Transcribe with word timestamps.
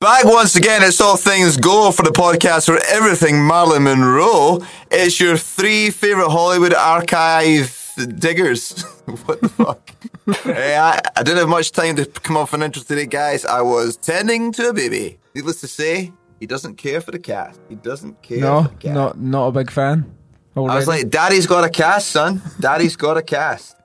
Back 0.00 0.24
once 0.24 0.56
again, 0.56 0.82
it's 0.82 0.98
All 0.98 1.18
Things 1.18 1.58
Go 1.58 1.90
for 1.92 2.02
the 2.02 2.10
podcast 2.10 2.64
for 2.64 2.78
everything 2.88 3.46
Marilyn 3.46 3.82
Monroe. 3.82 4.60
It's 4.90 5.20
your 5.20 5.36
three 5.36 5.90
favourite 5.90 6.30
Hollywood 6.30 6.72
archive 6.72 7.92
diggers. 8.16 8.80
what 9.26 9.42
the 9.42 9.48
fuck? 9.50 9.90
hey, 10.44 10.78
I, 10.78 11.00
I 11.14 11.22
didn't 11.22 11.36
have 11.40 11.50
much 11.50 11.72
time 11.72 11.96
to 11.96 12.06
come 12.06 12.38
off 12.38 12.54
an 12.54 12.62
intro 12.62 12.82
today, 12.82 13.04
guys. 13.04 13.44
I 13.44 13.60
was 13.60 13.98
tending 13.98 14.52
to 14.52 14.70
a 14.70 14.72
baby. 14.72 15.18
Needless 15.34 15.60
to 15.60 15.68
say, 15.68 16.12
he 16.38 16.46
doesn't 16.46 16.76
care 16.76 17.02
for 17.02 17.10
the 17.10 17.18
cast. 17.18 17.60
He 17.68 17.74
doesn't 17.74 18.22
care 18.22 18.40
No, 18.40 18.62
for 18.62 18.68
the 18.70 18.74
cast. 18.76 18.94
not 18.94 19.20
not 19.20 19.46
a 19.48 19.52
big 19.52 19.70
fan. 19.70 20.16
I 20.56 20.60
was 20.60 20.88
like, 20.88 21.10
Daddy's 21.10 21.46
got 21.46 21.64
a 21.64 21.68
cast, 21.68 22.08
son. 22.08 22.40
Daddy's 22.58 22.96
got 22.96 23.18
a 23.18 23.22
cast. 23.22 23.76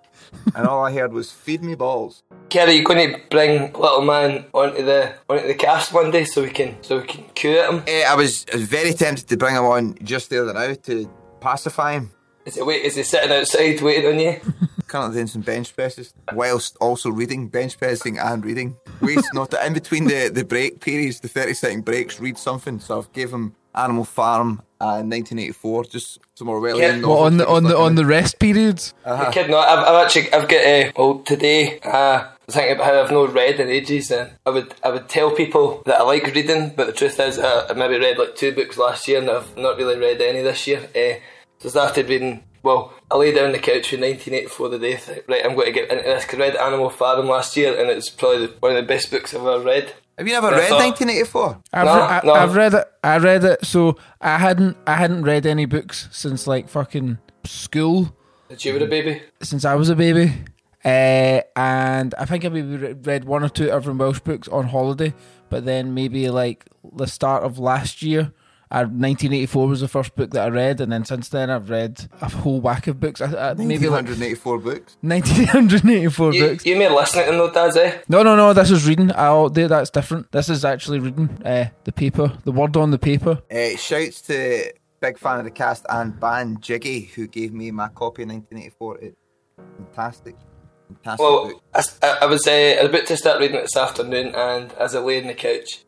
And 0.56 0.68
all 0.68 0.86
I 0.86 0.92
heard 0.92 1.14
was, 1.14 1.32
feed 1.32 1.64
me 1.64 1.76
balls. 1.76 2.24
Kerry, 2.50 2.74
you 2.74 2.84
going 2.84 3.14
to 3.14 3.20
bring 3.30 3.74
little 3.74 4.02
man 4.02 4.46
onto 4.54 4.84
the 4.84 5.14
onto 5.28 5.48
the 5.48 5.56
cast 5.56 5.94
one 5.94 6.12
day 6.12 6.24
so 6.26 6.44
we 6.44 6.50
can 6.50 6.82
so 6.82 7.00
we 7.00 7.08
can 7.08 7.24
at 7.58 7.70
him? 7.70 7.84
Eh, 7.88 8.04
I 8.08 8.16
was 8.16 8.46
I 8.52 8.58
was 8.58 8.66
very 8.66 8.94
tempted 8.94 9.28
to 9.28 9.38
bring 9.38 9.56
him 9.56 9.64
on 9.64 9.96
just 10.04 10.30
the 10.30 10.42
other 10.42 10.54
now 10.54 10.74
to 10.74 11.10
pacify 11.42 11.94
him. 11.94 12.12
Is 12.46 12.56
he 12.56 12.62
wait? 12.62 12.84
Is 12.84 12.96
he 12.96 13.04
sitting 13.04 13.32
outside 13.32 13.82
waiting 13.82 14.12
on 14.12 14.20
you? 14.20 14.40
Currently 14.88 15.16
doing 15.16 15.28
some 15.28 15.42
bench 15.42 15.76
presses, 15.76 16.14
whilst 16.34 16.78
also 16.80 17.10
reading, 17.10 17.48
bench 17.48 17.78
pressing 17.78 18.20
and 18.20 18.46
reading. 18.46 18.78
Waste 19.02 19.34
not 19.34 19.54
in 19.66 19.74
between 19.74 20.06
the, 20.06 20.30
the 20.30 20.46
break 20.46 20.80
periods, 20.80 21.20
the 21.20 21.28
30 21.28 21.56
second 21.56 21.86
breaks, 21.86 22.20
read 22.20 22.38
something. 22.38 22.80
So 22.80 23.00
I've 23.00 23.12
gave 23.12 23.32
him 23.32 23.56
Animal 23.74 24.06
Farm 24.06 24.62
uh, 24.82 25.02
1984, 25.04 25.86
just 25.86 26.20
some 26.36 26.48
Orwellian 26.48 26.80
Yeah. 26.80 26.96
novels. 26.98 27.08
What, 27.20 27.26
on 27.26 27.38
the 27.38 27.48
on 27.48 27.64
the 27.64 27.78
on 27.78 27.96
the 27.96 28.06
rest 28.06 28.40
periods. 28.40 28.94
You're 29.06 29.32
kidding? 29.32 29.52
No, 29.52 29.60
I've, 29.60 29.80
I've 29.80 30.06
actually 30.06 30.34
I've 30.34 30.48
got 30.48 30.66
uh, 30.66 30.92
well 30.98 31.20
today. 31.20 31.80
Uh, 31.80 32.24
I 32.26 32.28
was 32.46 32.56
thinking 32.56 32.76
about 32.76 32.86
how 32.86 33.02
I've 33.04 33.12
not 33.12 33.34
read 33.34 33.60
in 33.60 33.70
ages, 33.70 34.12
and 34.12 34.32
I 34.46 34.50
would 34.52 34.74
I 34.84 34.90
would 34.92 35.08
tell 35.10 35.32
people 35.32 35.82
that 35.86 36.00
I 36.02 36.04
like 36.04 36.26
reading, 36.36 36.74
but 36.76 36.88
the 36.88 36.94
truth 36.94 37.20
is 37.20 37.40
uh, 37.40 37.68
I 37.70 37.74
maybe 37.74 37.98
read 37.98 38.18
like 38.18 38.36
two 38.36 38.52
books 38.54 38.78
last 38.78 39.08
year, 39.08 39.20
and 39.20 39.30
I've 39.30 39.56
not 39.58 39.78
really 39.78 39.98
read 39.98 40.22
any 40.22 40.42
this 40.42 40.68
year. 40.68 40.80
Uh, 40.96 41.20
so 41.60 41.68
I 41.68 41.70
started 41.70 42.10
reading. 42.10 42.44
Well, 42.62 42.94
I 43.12 43.16
lay 43.18 43.32
down 43.32 43.46
on 43.46 43.52
the 43.52 43.60
couch 43.60 43.94
in 43.94 44.02
1984 44.02 44.70
the 44.70 44.80
day. 44.80 44.96
th- 44.96 45.24
Right, 45.30 45.46
I'm 45.46 45.54
going 45.54 45.68
to 45.68 45.72
get 45.72 45.92
into 45.92 46.04
this. 46.04 46.26
'cause 46.26 46.34
I 46.40 46.48
read 46.48 46.56
Animal 46.56 46.90
Farm 46.90 47.28
last 47.28 47.56
year, 47.56 47.80
and 47.80 47.92
it's 47.92 48.10
probably 48.10 48.48
the, 48.48 48.54
one 48.60 48.72
of 48.72 48.78
the 48.78 48.88
best 48.92 49.12
books 49.12 49.36
I've 49.36 49.42
ever 49.46 49.64
read. 49.64 49.94
Have 50.18 50.28
you 50.28 50.34
never 50.34 50.50
read 50.52 50.70
thought- 50.70 50.80
1984? 50.80 51.62
I've, 51.74 51.86
No, 51.86 51.96
re- 51.96 52.02
I, 52.02 52.22
no. 52.24 52.34
I've 52.34 52.56
read 52.56 52.74
it. 52.74 52.88
I 53.04 53.18
read 53.18 53.44
it. 53.44 53.66
So 53.66 53.98
I 54.22 54.38
hadn't 54.38 54.78
I 54.88 54.96
hadn't 54.96 55.24
read 55.24 55.46
any 55.46 55.66
books 55.66 56.08
since 56.12 56.48
like 56.48 56.70
fucking 56.70 57.18
school. 57.44 58.16
Did 58.50 58.64
you 58.64 58.74
were 58.74 58.84
a 58.84 58.88
baby? 58.88 59.22
since 59.42 59.66
I 59.66 59.76
was 59.76 59.90
a 59.90 59.96
baby. 59.96 60.34
Uh, 60.86 61.42
and 61.56 62.14
I 62.18 62.26
think 62.26 62.46
I 62.46 62.50
maybe 62.50 62.94
read 62.94 63.26
one 63.26 63.44
or 63.44 63.50
two 63.50 63.70
Irvine 63.72 63.98
Welsh 63.98 64.20
books 64.20 64.48
on 64.50 64.68
holiday, 64.68 65.14
but 65.50 65.66
then 65.66 65.94
maybe 65.96 66.30
like 66.30 66.66
the 66.96 67.08
start 67.08 67.44
of 67.44 67.58
last 67.58 68.04
year, 68.04 68.32
uh, 68.72 68.80
1984 68.90 69.68
was 69.68 69.82
the 69.82 69.88
first 69.88 70.16
book 70.16 70.32
that 70.32 70.46
I 70.46 70.50
read, 70.50 70.82
and 70.82 70.92
then 70.92 71.06
since 71.06 71.30
then 71.30 71.50
I've 71.50 71.70
read 71.70 72.08
a 72.22 72.30
whole 72.30 72.60
whack 72.62 72.88
of 72.88 73.00
books. 73.00 73.22
I, 73.22 73.52
I, 73.52 73.54
maybe 73.54 73.88
like 73.88 74.06
184 74.06 74.58
books. 74.60 74.98
1984 75.02 76.34
You, 76.34 76.48
books. 76.48 76.66
you 76.66 76.76
made 76.76 76.92
listening 76.92 77.26
to 77.26 77.32
them 77.32 77.38
though, 77.40 77.52
Daz, 77.52 77.78
eh? 77.78 78.00
No, 78.10 78.24
no, 78.24 78.36
no. 78.36 78.54
This 78.54 78.72
is 78.72 78.88
reading. 78.88 79.12
I'll, 79.16 79.50
that's 79.50 79.90
different. 79.90 80.32
This 80.32 80.50
is 80.50 80.66
actually 80.66 81.00
reading 81.00 81.30
uh, 81.46 81.66
the 81.84 81.92
paper, 81.92 82.38
the 82.44 82.52
word 82.52 82.76
on 82.78 82.92
the 82.92 82.98
paper. 83.00 83.42
Uh, 83.52 83.76
shouts 83.78 84.22
to 84.24 84.72
big 85.02 85.18
fan 85.20 85.40
of 85.40 85.46
the 85.46 85.52
cast 85.52 85.86
and 85.90 86.20
band 86.20 86.62
Jiggy, 86.62 87.02
who 87.16 87.28
gave 87.28 87.54
me 87.54 87.70
my 87.72 87.88
copy 87.90 88.24
in 88.24 88.30
1984. 88.30 88.98
It's 89.00 89.16
fantastic. 89.78 90.36
Fantastic 91.04 91.20
Well, 91.24 91.48
book. 91.50 91.64
I, 91.74 91.78
s- 91.80 92.00
I- 92.02 92.18
I 92.22 92.26
was 92.26 92.48
uh, 92.48 92.78
about 92.82 93.06
to 93.08 93.18
start 93.18 93.40
reading 93.40 93.58
it 93.58 93.62
this 93.64 93.78
afternoon, 93.78 94.34
and 94.36 94.72
as 94.74 94.96
I 94.96 95.00
lay 95.00 95.22
on 95.22 95.28
the 95.28 95.34
couch, 95.34 95.84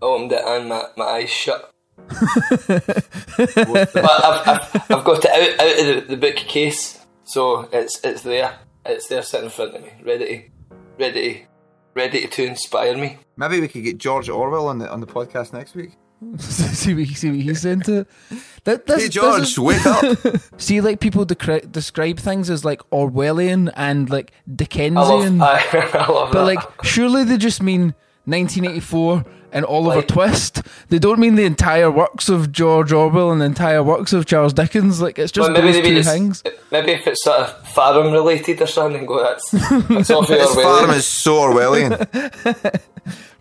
I 0.00 0.06
opened 0.06 0.32
it 0.32 0.42
and 0.44 0.68
my, 0.68 0.84
my 0.96 1.04
eyes 1.04 1.30
shut. 1.30 1.70
But 2.08 3.96
I've, 3.96 4.48
I've, 4.48 4.74
I've 4.90 5.04
got 5.04 5.24
it 5.24 5.30
out, 5.30 5.60
out 5.60 5.80
of 5.80 5.86
the, 6.08 6.16
the 6.16 6.16
bookcase, 6.16 7.04
so 7.24 7.68
it's 7.72 8.00
it's 8.04 8.22
there. 8.22 8.58
It's 8.84 9.06
there 9.08 9.22
sitting 9.22 9.46
in 9.46 9.50
front 9.50 9.74
of 9.76 9.82
me, 9.82 9.92
ready 10.04 10.26
to, 10.26 10.74
ready 10.98 11.46
ready 11.94 12.26
to 12.26 12.44
inspire 12.44 12.96
me. 12.96 13.18
Maybe 13.36 13.60
we 13.60 13.68
could 13.68 13.84
get 13.84 13.98
George 13.98 14.28
Orwell 14.28 14.68
on 14.68 14.78
the 14.78 14.90
on 14.90 15.00
the 15.00 15.06
podcast 15.06 15.52
next 15.52 15.74
week. 15.74 15.92
see 16.38 16.94
what 16.94 17.06
see 17.08 17.30
what 17.30 17.40
he's 17.40 17.60
saying 17.62 17.80
to. 17.82 18.06
That, 18.64 18.86
this, 18.86 18.96
Hey 18.96 19.02
this 19.06 19.14
George, 19.14 19.42
is- 19.42 19.58
wake 19.58 19.84
up! 19.84 20.18
See, 20.56 20.80
like 20.80 21.00
people 21.00 21.26
decri- 21.26 21.70
describe 21.72 22.20
things 22.20 22.48
as 22.48 22.64
like 22.64 22.78
Orwellian 22.90 23.72
and 23.74 24.08
like 24.08 24.30
I 24.30 24.36
love, 24.36 24.56
Dickensian, 24.56 25.42
I, 25.42 25.64
I 25.94 26.06
love 26.12 26.30
but 26.32 26.44
that. 26.46 26.54
like 26.54 26.84
surely 26.84 27.24
they 27.24 27.36
just 27.38 27.60
mean 27.60 27.96
1984 28.24 29.24
and 29.54 29.64
Oliver 29.66 29.96
Like- 29.96 30.08
Twist. 30.08 30.62
They 30.88 30.98
don't 30.98 31.18
mean 31.18 31.34
the 31.34 31.44
entire 31.44 31.90
works 31.90 32.28
of 32.28 32.52
George 32.52 32.90
Orwell 32.92 33.30
and 33.30 33.40
the 33.40 33.44
entire 33.44 33.82
works 33.82 34.12
of 34.12 34.24
Charles 34.26 34.52
Dickens. 34.54 35.00
Like 35.02 35.18
it's 35.18 35.30
just 35.32 35.50
Well, 35.52 35.60
maybe 35.60 35.72
those 35.72 35.82
they 35.82 35.90
two 35.90 35.96
it's- 35.98 36.06
things. 36.12 36.42
Maybe 36.70 36.92
if 36.92 37.06
it's 37.06 37.22
sort 37.24 37.40
of 37.40 37.68
farm 37.68 38.12
related 38.12 38.62
or 38.62 38.66
something, 38.66 39.04
go 39.04 39.22
that's 39.22 39.50
that's 39.50 40.10
all 40.10 40.24
for 40.24 40.34
this 40.34 40.54
your 40.54 40.62
farm 40.64 40.90
is 40.90 41.06
so 41.06 41.34
Orwellian. 41.40 42.80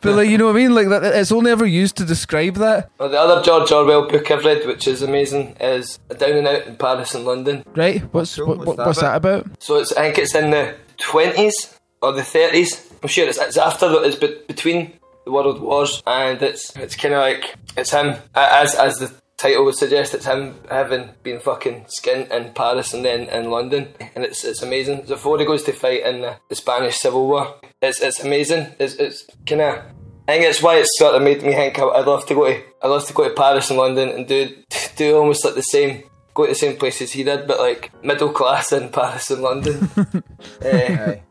But 0.01 0.15
like 0.15 0.29
you 0.29 0.39
know 0.39 0.45
what 0.47 0.55
I 0.55 0.59
mean? 0.59 0.73
Like 0.73 0.89
that, 0.89 1.03
it's 1.03 1.31
only 1.31 1.51
ever 1.51 1.67
used 1.67 1.95
to 1.97 2.05
describe 2.05 2.55
that, 2.55 2.89
Well, 2.97 3.09
the 3.09 3.19
other 3.19 3.43
George 3.43 3.71
Orwell 3.71 4.07
book 4.09 4.31
I've 4.31 4.43
read, 4.43 4.65
which 4.65 4.87
is 4.87 5.03
amazing, 5.03 5.55
is 5.59 5.99
Down 6.17 6.31
and 6.37 6.47
Out 6.47 6.65
in 6.65 6.75
Paris 6.77 7.13
and 7.13 7.23
London. 7.23 7.63
right? 7.75 8.01
What's 8.11 8.35
Cool, 8.35 8.47
what, 8.47 8.57
what's 8.57 8.67
what, 8.69 8.77
that 8.77 8.85
what's 8.87 9.01
that 9.01 9.15
about? 9.15 9.45
So 9.59 9.75
it's 9.75 9.91
I 9.93 10.05
think 10.05 10.17
it's 10.17 10.33
in 10.33 10.49
the 10.49 10.73
twenties 10.97 11.77
or 12.01 12.11
the 12.11 12.23
thirties. 12.23 12.89
I'm 13.01 13.09
sure 13.09 13.27
it's, 13.27 13.37
it's 13.39 13.57
after 13.57 13.89
the, 13.89 13.99
it's 14.03 14.15
be- 14.15 14.39
between 14.47 14.93
the 15.25 15.31
world 15.31 15.61
wars, 15.61 16.01
and 16.07 16.41
it's 16.41 16.75
it's 16.75 16.95
kind 16.95 17.13
of 17.13 17.19
like 17.21 17.55
it's 17.77 17.91
him 17.91 18.15
as 18.35 18.75
as 18.75 18.99
the 18.99 19.11
title 19.37 19.65
would 19.65 19.75
suggest. 19.75 20.13
It's 20.13 20.25
him 20.25 20.55
having 20.69 21.09
been 21.23 21.39
fucking 21.39 21.85
skint 21.85 22.29
in 22.31 22.53
Paris 22.53 22.93
and 22.93 23.03
then 23.03 23.21
in 23.29 23.49
London, 23.51 23.89
and 24.15 24.23
it's 24.23 24.43
it's 24.43 24.61
amazing. 24.61 25.05
So 25.07 25.15
before 25.15 25.39
he 25.39 25.45
goes 25.45 25.63
to 25.63 25.73
fight 25.73 26.03
in 26.05 26.21
the, 26.21 26.37
the 26.49 26.55
Spanish 26.55 26.97
Civil 26.97 27.27
War, 27.27 27.55
it's 27.81 28.01
it's 28.01 28.19
amazing. 28.23 28.67
It's 28.79 28.95
it's 28.95 29.25
kind 29.45 29.61
of. 29.61 29.79
I 30.27 30.33
think 30.35 30.45
it's 30.45 30.61
why 30.61 30.77
it's 30.77 30.97
sort 30.97 31.15
of 31.15 31.23
made 31.23 31.41
me 31.43 31.51
think 31.53 31.77
I- 31.79 31.87
I'd 31.87 32.05
love 32.05 32.25
to 32.27 32.35
go 32.35 32.45
to 32.47 32.61
I'd 32.83 32.87
love 32.87 33.05
to 33.07 33.13
go 33.13 33.27
to 33.27 33.33
Paris 33.33 33.69
and 33.69 33.79
London 33.79 34.09
and 34.09 34.27
do 34.27 34.49
do 34.95 35.17
almost 35.17 35.43
like 35.43 35.55
the 35.55 35.61
same 35.63 36.03
go 36.33 36.43
to 36.45 36.49
the 36.51 36.55
same 36.55 36.77
places 36.77 37.11
he 37.11 37.23
did, 37.23 37.47
but 37.47 37.59
like 37.59 37.91
middle 38.03 38.29
class 38.29 38.71
in 38.71 38.89
Paris 38.89 39.31
and 39.31 39.41
London. 39.41 39.89
Eh, 40.61 40.95
Aye. 40.95 41.21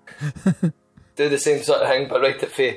Do 1.16 1.28
the 1.28 1.38
same 1.38 1.62
sort 1.62 1.82
of 1.82 1.88
thing, 1.88 2.08
but 2.08 2.20
write 2.20 2.42
it 2.42 2.50
for 2.52 2.72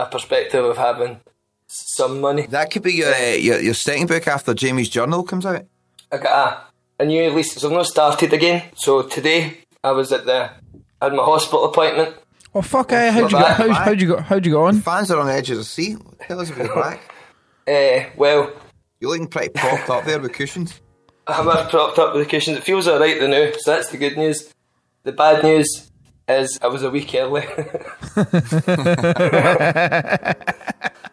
a 0.00 0.06
perspective 0.06 0.64
of 0.64 0.76
having 0.76 1.20
some 1.68 2.20
money. 2.20 2.46
That 2.46 2.70
could 2.70 2.82
be 2.82 2.94
your 2.94 3.12
uh, 3.14 3.34
your, 3.34 3.60
your 3.60 3.74
second 3.74 4.08
book 4.08 4.26
after 4.28 4.54
Jamie's 4.54 4.88
journal 4.88 5.22
comes 5.22 5.46
out. 5.46 5.64
I 6.12 6.18
got 6.18 6.72
a, 6.98 7.02
a 7.02 7.06
new 7.06 7.22
release. 7.24 7.54
So 7.54 7.68
I've 7.68 7.74
not 7.74 7.86
started 7.86 8.32
again. 8.32 8.62
So 8.76 9.02
today 9.02 9.58
I 9.82 9.92
was 9.92 10.12
at 10.12 10.26
the 10.26 10.50
I 11.00 11.04
had 11.06 11.14
my 11.14 11.24
hospital 11.24 11.64
appointment. 11.64 12.16
Oh 12.54 12.62
fuck! 12.62 12.92
eh, 12.92 13.10
how'd 13.10 13.30
you 13.32 13.38
Not 13.38 13.58
go? 13.58 13.66
bad. 13.68 13.70
How'd, 13.76 13.84
how'd 13.86 14.00
you 14.00 14.08
go? 14.08 14.20
How'd 14.20 14.46
you 14.46 14.52
go 14.52 14.64
on? 14.66 14.80
Fans 14.80 15.10
are 15.10 15.18
on 15.20 15.26
the 15.26 15.32
edge 15.34 15.50
of 15.50 15.58
the 15.58 15.64
seat. 15.64 15.98
Tell 16.20 16.40
us 16.40 16.50
about 16.50 16.66
your 16.66 16.74
back. 16.82 17.00
Uh, 17.68 18.08
well, 18.16 18.52
You're 19.00 19.10
looking 19.10 19.26
pretty 19.26 19.48
propped 19.48 19.90
up 19.90 20.04
there 20.04 20.20
with 20.20 20.32
cushions. 20.32 20.80
I'm 21.26 21.44
propped 21.68 21.98
up 21.98 22.14
with 22.14 22.24
the 22.24 22.30
cushions. 22.30 22.56
It 22.58 22.62
feels 22.64 22.86
alright 22.86 23.18
the 23.18 23.26
now, 23.28 23.50
so 23.58 23.72
that's 23.74 23.90
the 23.90 23.98
good 23.98 24.16
news. 24.16 24.54
The 25.02 25.10
bad 25.12 25.42
news 25.42 25.90
is 26.28 26.58
I 26.62 26.66
was 26.68 26.82
a 26.82 26.90
week 26.90 27.14
early. 27.14 27.44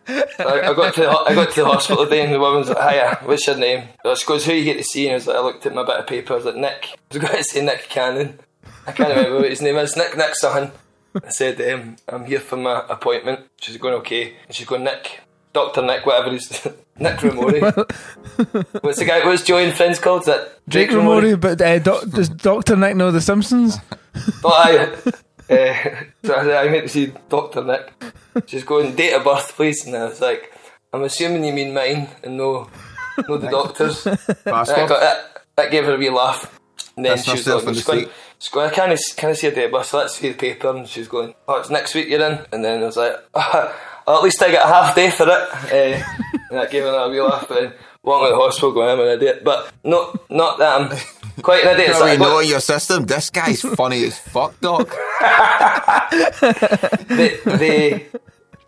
I, 0.06 0.22
I 0.70 0.74
got 0.74 0.94
to 0.96 1.02
the, 1.02 1.10
I 1.10 1.36
got 1.36 1.52
to 1.52 1.62
the 1.62 1.66
hospital 1.66 2.04
today 2.06 2.24
and 2.24 2.34
the 2.34 2.40
woman's 2.40 2.70
like, 2.70 2.78
"Hiya, 2.78 3.20
what's 3.24 3.48
your 3.48 3.58
name?" 3.58 3.88
She 4.16 4.26
goes, 4.26 4.46
"Who 4.46 4.54
you 4.54 4.64
get 4.66 4.78
to 4.78 4.84
see?" 4.84 5.06
And 5.06 5.14
I 5.14 5.16
was 5.16 5.28
like, 5.28 5.38
I 5.38 5.42
looked 5.42 5.66
at 5.66 5.74
my 5.74 5.84
bit 5.84 6.00
of 6.00 6.08
paper. 6.08 6.34
I 6.34 6.36
was 6.38 6.46
like, 6.46 6.56
"Nick." 6.56 6.90
I 7.12 7.14
was 7.14 7.18
going 7.22 7.38
to 7.38 7.44
say 7.44 7.64
Nick 7.64 7.90
Cannon. 7.90 8.40
I 8.86 8.92
can't 8.92 9.10
remember 9.10 9.38
what 9.40 9.50
his 9.50 9.62
name 9.62 9.78
is. 9.78 9.96
Nick 9.96 10.18
Nick 10.18 10.36
Sutton. 10.36 10.72
I 11.24 11.30
said, 11.30 11.62
um, 11.72 11.96
"I'm 12.08 12.26
here 12.26 12.40
for 12.40 12.58
my 12.58 12.84
appointment." 12.90 13.42
She's 13.62 13.78
going, 13.78 13.94
"Okay." 13.96 14.36
And 14.48 14.56
she's 14.56 14.68
going, 14.68 14.84
"Nick, 14.84 15.22
Doctor 15.54 15.82
Nick, 15.84 16.06
whatever 16.06 16.32
he's 16.32 16.50
Nick 17.00 17.18
Ramori." 17.18 17.62
what's 18.84 19.00
the 19.00 19.06
guy? 19.06 19.26
What's 19.26 19.44
Joey 19.44 19.66
and 19.66 19.74
Friends 19.74 20.00
called? 20.00 20.22
Is 20.22 20.26
that 20.28 20.60
Jake 20.68 20.90
Ramori, 20.90 21.40
but 21.40 21.62
uh, 21.62 21.80
doc, 21.80 22.10
does 22.10 22.30
Doctor 22.30 22.76
Nick 22.76 22.96
know 22.96 23.12
The 23.12 23.22
Simpsons? 23.22 23.78
Oh, 24.44 24.52
I, 24.52 24.78
uh, 25.50 26.04
so 26.24 26.34
I, 26.36 26.66
I 26.66 26.70
meant 26.70 26.84
to 26.84 26.90
see 26.90 27.12
Dr. 27.30 27.64
Nick. 27.64 27.92
She's 28.46 28.64
going, 28.64 28.96
date 28.96 29.14
of 29.14 29.24
birth, 29.24 29.54
please. 29.56 29.86
And 29.88 29.96
I 29.96 30.06
was 30.06 30.22
like, 30.22 30.54
I'm 30.94 31.04
assuming 31.04 31.44
you 31.44 31.52
mean 31.52 31.74
mine 31.74 32.10
and 32.24 32.38
no, 32.38 32.70
no 33.28 33.38
the 33.38 33.50
doctor's. 33.52 34.06
I 34.06 34.16
Bastard. 34.46 34.88
got 34.88 35.00
that, 35.00 35.46
that 35.56 35.72
gave 35.72 35.86
her 35.86 35.96
a 35.96 35.98
wee 35.98 36.12
laugh. 36.12 36.60
And 36.96 37.06
then 37.06 37.14
Pissed 37.14 37.26
she 37.26 37.32
was 37.32 37.48
like, 37.48 37.74
she's 37.74 37.84
going, 37.84 38.00
seat. 38.02 38.12
she's 38.38 38.50
going, 38.50 38.70
I 38.70 38.74
can't, 38.74 39.00
can't 39.18 39.36
see 39.38 39.48
a 39.48 39.56
date 39.56 39.66
of 39.66 39.72
birth, 39.72 39.88
so 39.88 39.98
let's 39.98 40.16
see 40.16 40.30
the 40.30 40.36
paper. 40.36 40.70
And 40.70 40.88
she's 40.88 41.08
going, 41.08 41.34
oh, 41.48 41.60
it's 41.60 41.72
next 41.72 41.96
week 41.96 42.08
you're 42.08 42.22
in. 42.24 42.46
And 42.52 42.64
then 42.64 42.84
I 42.84 42.86
was 42.86 42.98
like, 42.98 43.16
oh, 43.34 43.76
at 44.08 44.24
least 44.24 44.42
I 44.42 44.52
get 44.52 44.66
a 44.66 44.68
half 44.68 44.96
day 44.96 45.10
for 45.10 45.24
it. 45.24 45.30
Uh, 45.30 46.04
and 46.50 46.60
that 46.60 46.72
gave 46.72 46.84
her 46.84 46.90
a 46.90 47.10
wee 47.10 47.22
laugh. 47.22 47.48
But 47.48 47.62
then 47.62 47.74
walking 48.04 48.28
to 48.28 48.36
the 48.36 48.42
hospital 48.42 48.72
going, 48.74 48.90
I'm 48.90 49.00
an 49.00 49.08
idiot. 49.08 49.44
But 49.44 49.72
no, 49.84 50.14
not 50.30 50.58
that 50.60 50.82
I'm 50.82 51.42
quite 51.42 51.64
an 51.64 51.74
idiot. 51.76 51.92
It's 51.92 52.00
like, 52.00 52.20
know 52.20 52.40
in 52.40 52.50
your 52.50 52.60
system. 52.60 53.06
This 53.06 53.30
guy's 53.30 53.62
funny 53.76 54.04
as 54.06 54.20
fuck, 54.20 54.60
Doc. 54.60 54.90
they, 57.08 57.38
they, 57.46 58.06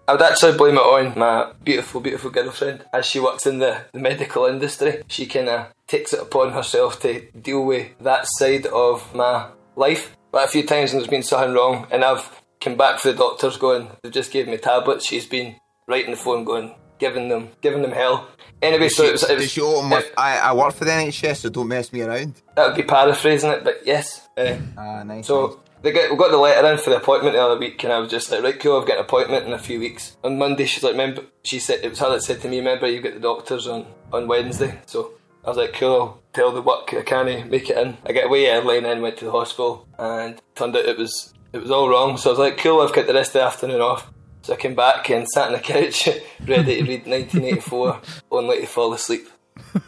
I 0.08 0.12
would 0.12 0.22
actually 0.22 0.58
blame 0.58 0.76
it 0.76 0.80
on 0.80 1.18
my 1.20 1.52
beautiful, 1.64 2.02
beautiful 2.02 2.32
girlfriend. 2.32 2.86
As 2.94 3.06
she 3.06 3.20
works 3.20 3.46
in 3.46 3.60
the, 3.60 3.82
the 3.92 4.00
medical 4.00 4.46
industry, 4.46 5.04
she 5.08 5.26
kind 5.26 5.50
of 5.50 5.68
takes 5.88 6.14
it 6.14 6.22
upon 6.22 6.54
herself 6.54 7.00
to 7.02 7.22
deal 7.32 7.66
with 7.66 7.88
that 8.00 8.28
side 8.28 8.66
of 8.68 9.14
my 9.14 9.48
life. 9.76 10.16
But 10.32 10.46
a 10.46 10.48
few 10.48 10.66
times 10.66 10.92
when 10.92 11.00
there's 11.00 11.10
been 11.10 11.24
something 11.24 11.54
wrong, 11.54 11.88
and 11.92 12.04
I've 12.04 12.30
come 12.66 12.76
back 12.76 13.00
for 13.00 13.12
the 13.12 13.18
doctors 13.18 13.58
going, 13.58 13.88
they've 14.02 14.12
just 14.12 14.32
gave 14.32 14.48
me 14.48 14.58
tablets. 14.58 15.06
She's 15.06 15.26
been 15.28 15.56
writing 15.88 16.12
the 16.12 16.18
phone 16.18 16.44
going, 16.44 16.74
giving 17.00 17.30
them, 17.30 17.50
giving 17.62 17.84
them 17.84 17.92
hell. 17.92 18.28
Anyway, 18.62 18.90
so 18.90 19.04
it 19.04 19.12
was, 19.14 19.30
it 19.30 19.38
was 19.38 19.52
she 19.52 19.62
open 19.62 19.94
I, 20.18 20.40
I 20.40 20.54
work 20.54 20.74
for 20.74 20.86
the 20.86 20.92
NHS, 20.92 21.38
so 21.38 21.50
don't 21.50 21.68
mess 21.68 21.94
me 21.94 22.02
around. 22.02 22.42
that 22.56 22.68
would 22.68 22.76
be 22.76 22.84
paraphrasing 22.84 23.52
it, 23.52 23.64
but 23.64 23.82
yes. 23.86 24.28
Uh, 24.36 24.58
Ah, 24.78 25.04
nice. 25.04 25.28
So 25.28 25.62
they 25.84 25.92
get, 25.92 26.10
we 26.10 26.18
got 26.18 26.32
the 26.32 26.38
letter 26.38 26.68
in 26.72 26.80
for 26.80 26.90
the 26.90 26.98
appointment 26.98 27.36
the 27.36 27.44
other 27.44 27.60
week, 27.60 27.84
and 27.84 27.94
I 27.94 28.00
was 28.00 28.10
just 28.10 28.32
like, 28.32 28.42
right, 28.42 28.60
cool, 28.60 28.82
I've 28.82 28.88
got 28.88 28.98
an 28.98 29.04
appointment 29.06 29.46
in 29.46 29.54
a 29.54 29.60
few 29.60 29.80
weeks. 29.80 30.18
On 30.24 30.38
Monday, 30.40 30.66
she's 30.66 30.82
like, 30.82 30.94
remember, 30.94 31.24
she 31.44 31.60
said, 31.60 31.82
it 31.84 31.90
was 31.90 32.00
her 32.00 32.10
that 32.10 32.24
said 32.24 32.42
to 32.42 32.50
me, 32.50 32.58
remember, 32.58 32.88
you've 32.88 33.04
got 33.04 33.14
the 33.14 33.20
doctors 33.20 33.68
on, 33.68 33.86
on 34.12 34.28
Wednesday. 34.28 34.80
So 34.88 35.12
I 35.44 35.50
was 35.50 35.58
like, 35.58 35.74
cool, 35.74 35.94
I'll 35.94 36.22
tell 36.34 36.52
the 36.52 36.62
work 36.64 36.92
I 36.94 37.04
can't 37.04 37.52
make 37.52 37.70
it 37.70 37.78
in. 37.78 37.98
I 38.06 38.14
get 38.14 38.26
away 38.26 38.50
early 38.50 38.78
and 38.78 38.86
then 38.88 39.02
went 39.04 39.18
to 39.18 39.26
the 39.26 39.32
hospital, 39.32 39.88
and 40.00 40.42
turned 40.56 40.76
out 40.76 40.86
it 40.86 40.98
was, 40.98 41.35
it 41.56 41.62
was 41.62 41.72
all 41.72 41.90
wrong. 41.90 42.18
So 42.18 42.30
I 42.30 42.34
was 42.34 42.40
like, 42.40 42.58
cool, 42.58 42.82
I've 42.82 42.94
got 42.94 43.08
the 43.08 43.14
rest 43.14 43.30
of 43.30 43.34
the 43.34 43.44
afternoon 43.44 43.82
off. 43.82 44.12
So 44.42 44.54
I 44.54 44.58
came 44.58 44.76
back 44.76 45.10
and 45.10 45.28
sat 45.28 45.48
on 45.48 45.54
the 45.54 45.60
couch, 45.60 46.08
ready 46.48 46.76
to 46.78 46.84
read 46.84 47.08
1984, 47.08 48.00
only 48.32 48.60
to 48.62 48.68
fall 48.68 48.94
asleep. 48.94 49.28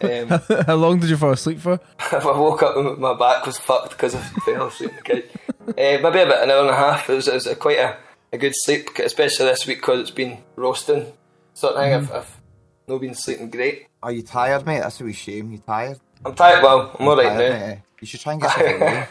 Um, 0.01 0.29
How 0.65 0.75
long 0.75 0.99
did 0.99 1.09
you 1.09 1.17
fall 1.17 1.31
asleep 1.31 1.59
for? 1.59 1.79
I 2.11 2.17
woke 2.25 2.63
up 2.63 2.77
and 2.77 2.97
my 2.97 3.13
back 3.13 3.45
was 3.45 3.57
fucked 3.57 3.91
because 3.91 4.15
I 4.15 4.19
fell 4.19 4.67
asleep 4.67 4.91
on 4.91 4.95
the 4.95 5.01
couch. 5.03 5.25
Uh, 5.67 5.73
maybe 5.75 6.19
about 6.21 6.43
an 6.43 6.49
hour 6.51 6.61
and 6.61 6.69
a 6.69 6.75
half. 6.75 7.09
It 7.09 7.15
was, 7.15 7.27
it 7.27 7.33
was 7.33 7.45
a, 7.47 7.55
quite 7.55 7.77
a, 7.77 7.97
a 8.33 8.37
good 8.37 8.53
sleep, 8.55 8.87
especially 8.97 9.45
this 9.47 9.67
week 9.67 9.79
because 9.79 9.99
it's 10.01 10.11
been 10.11 10.37
roasting. 10.55 11.11
Sort 11.53 11.75
of 11.75 11.81
thing. 11.83 11.93
I've, 11.93 12.11
I've 12.13 12.37
not 12.87 13.01
been 13.01 13.13
sleeping 13.13 13.49
great. 13.49 13.87
Are 14.01 14.11
you 14.11 14.21
tired, 14.23 14.65
mate? 14.65 14.79
That's 14.79 15.01
a 15.01 15.03
wee 15.03 15.13
shame. 15.13 15.51
You 15.51 15.57
tired? 15.59 15.99
I'm 16.25 16.33
tired. 16.33 16.63
Well, 16.63 16.95
I'm 16.99 17.07
alright 17.07 17.27
Tired, 17.27 17.37
now. 17.51 17.59
mate, 17.59 17.73
eh? 17.73 17.77
You 18.01 18.07
should 18.07 18.21
try 18.21 18.33
and 18.33 18.41
get 18.41 18.57
yourself 18.57 19.09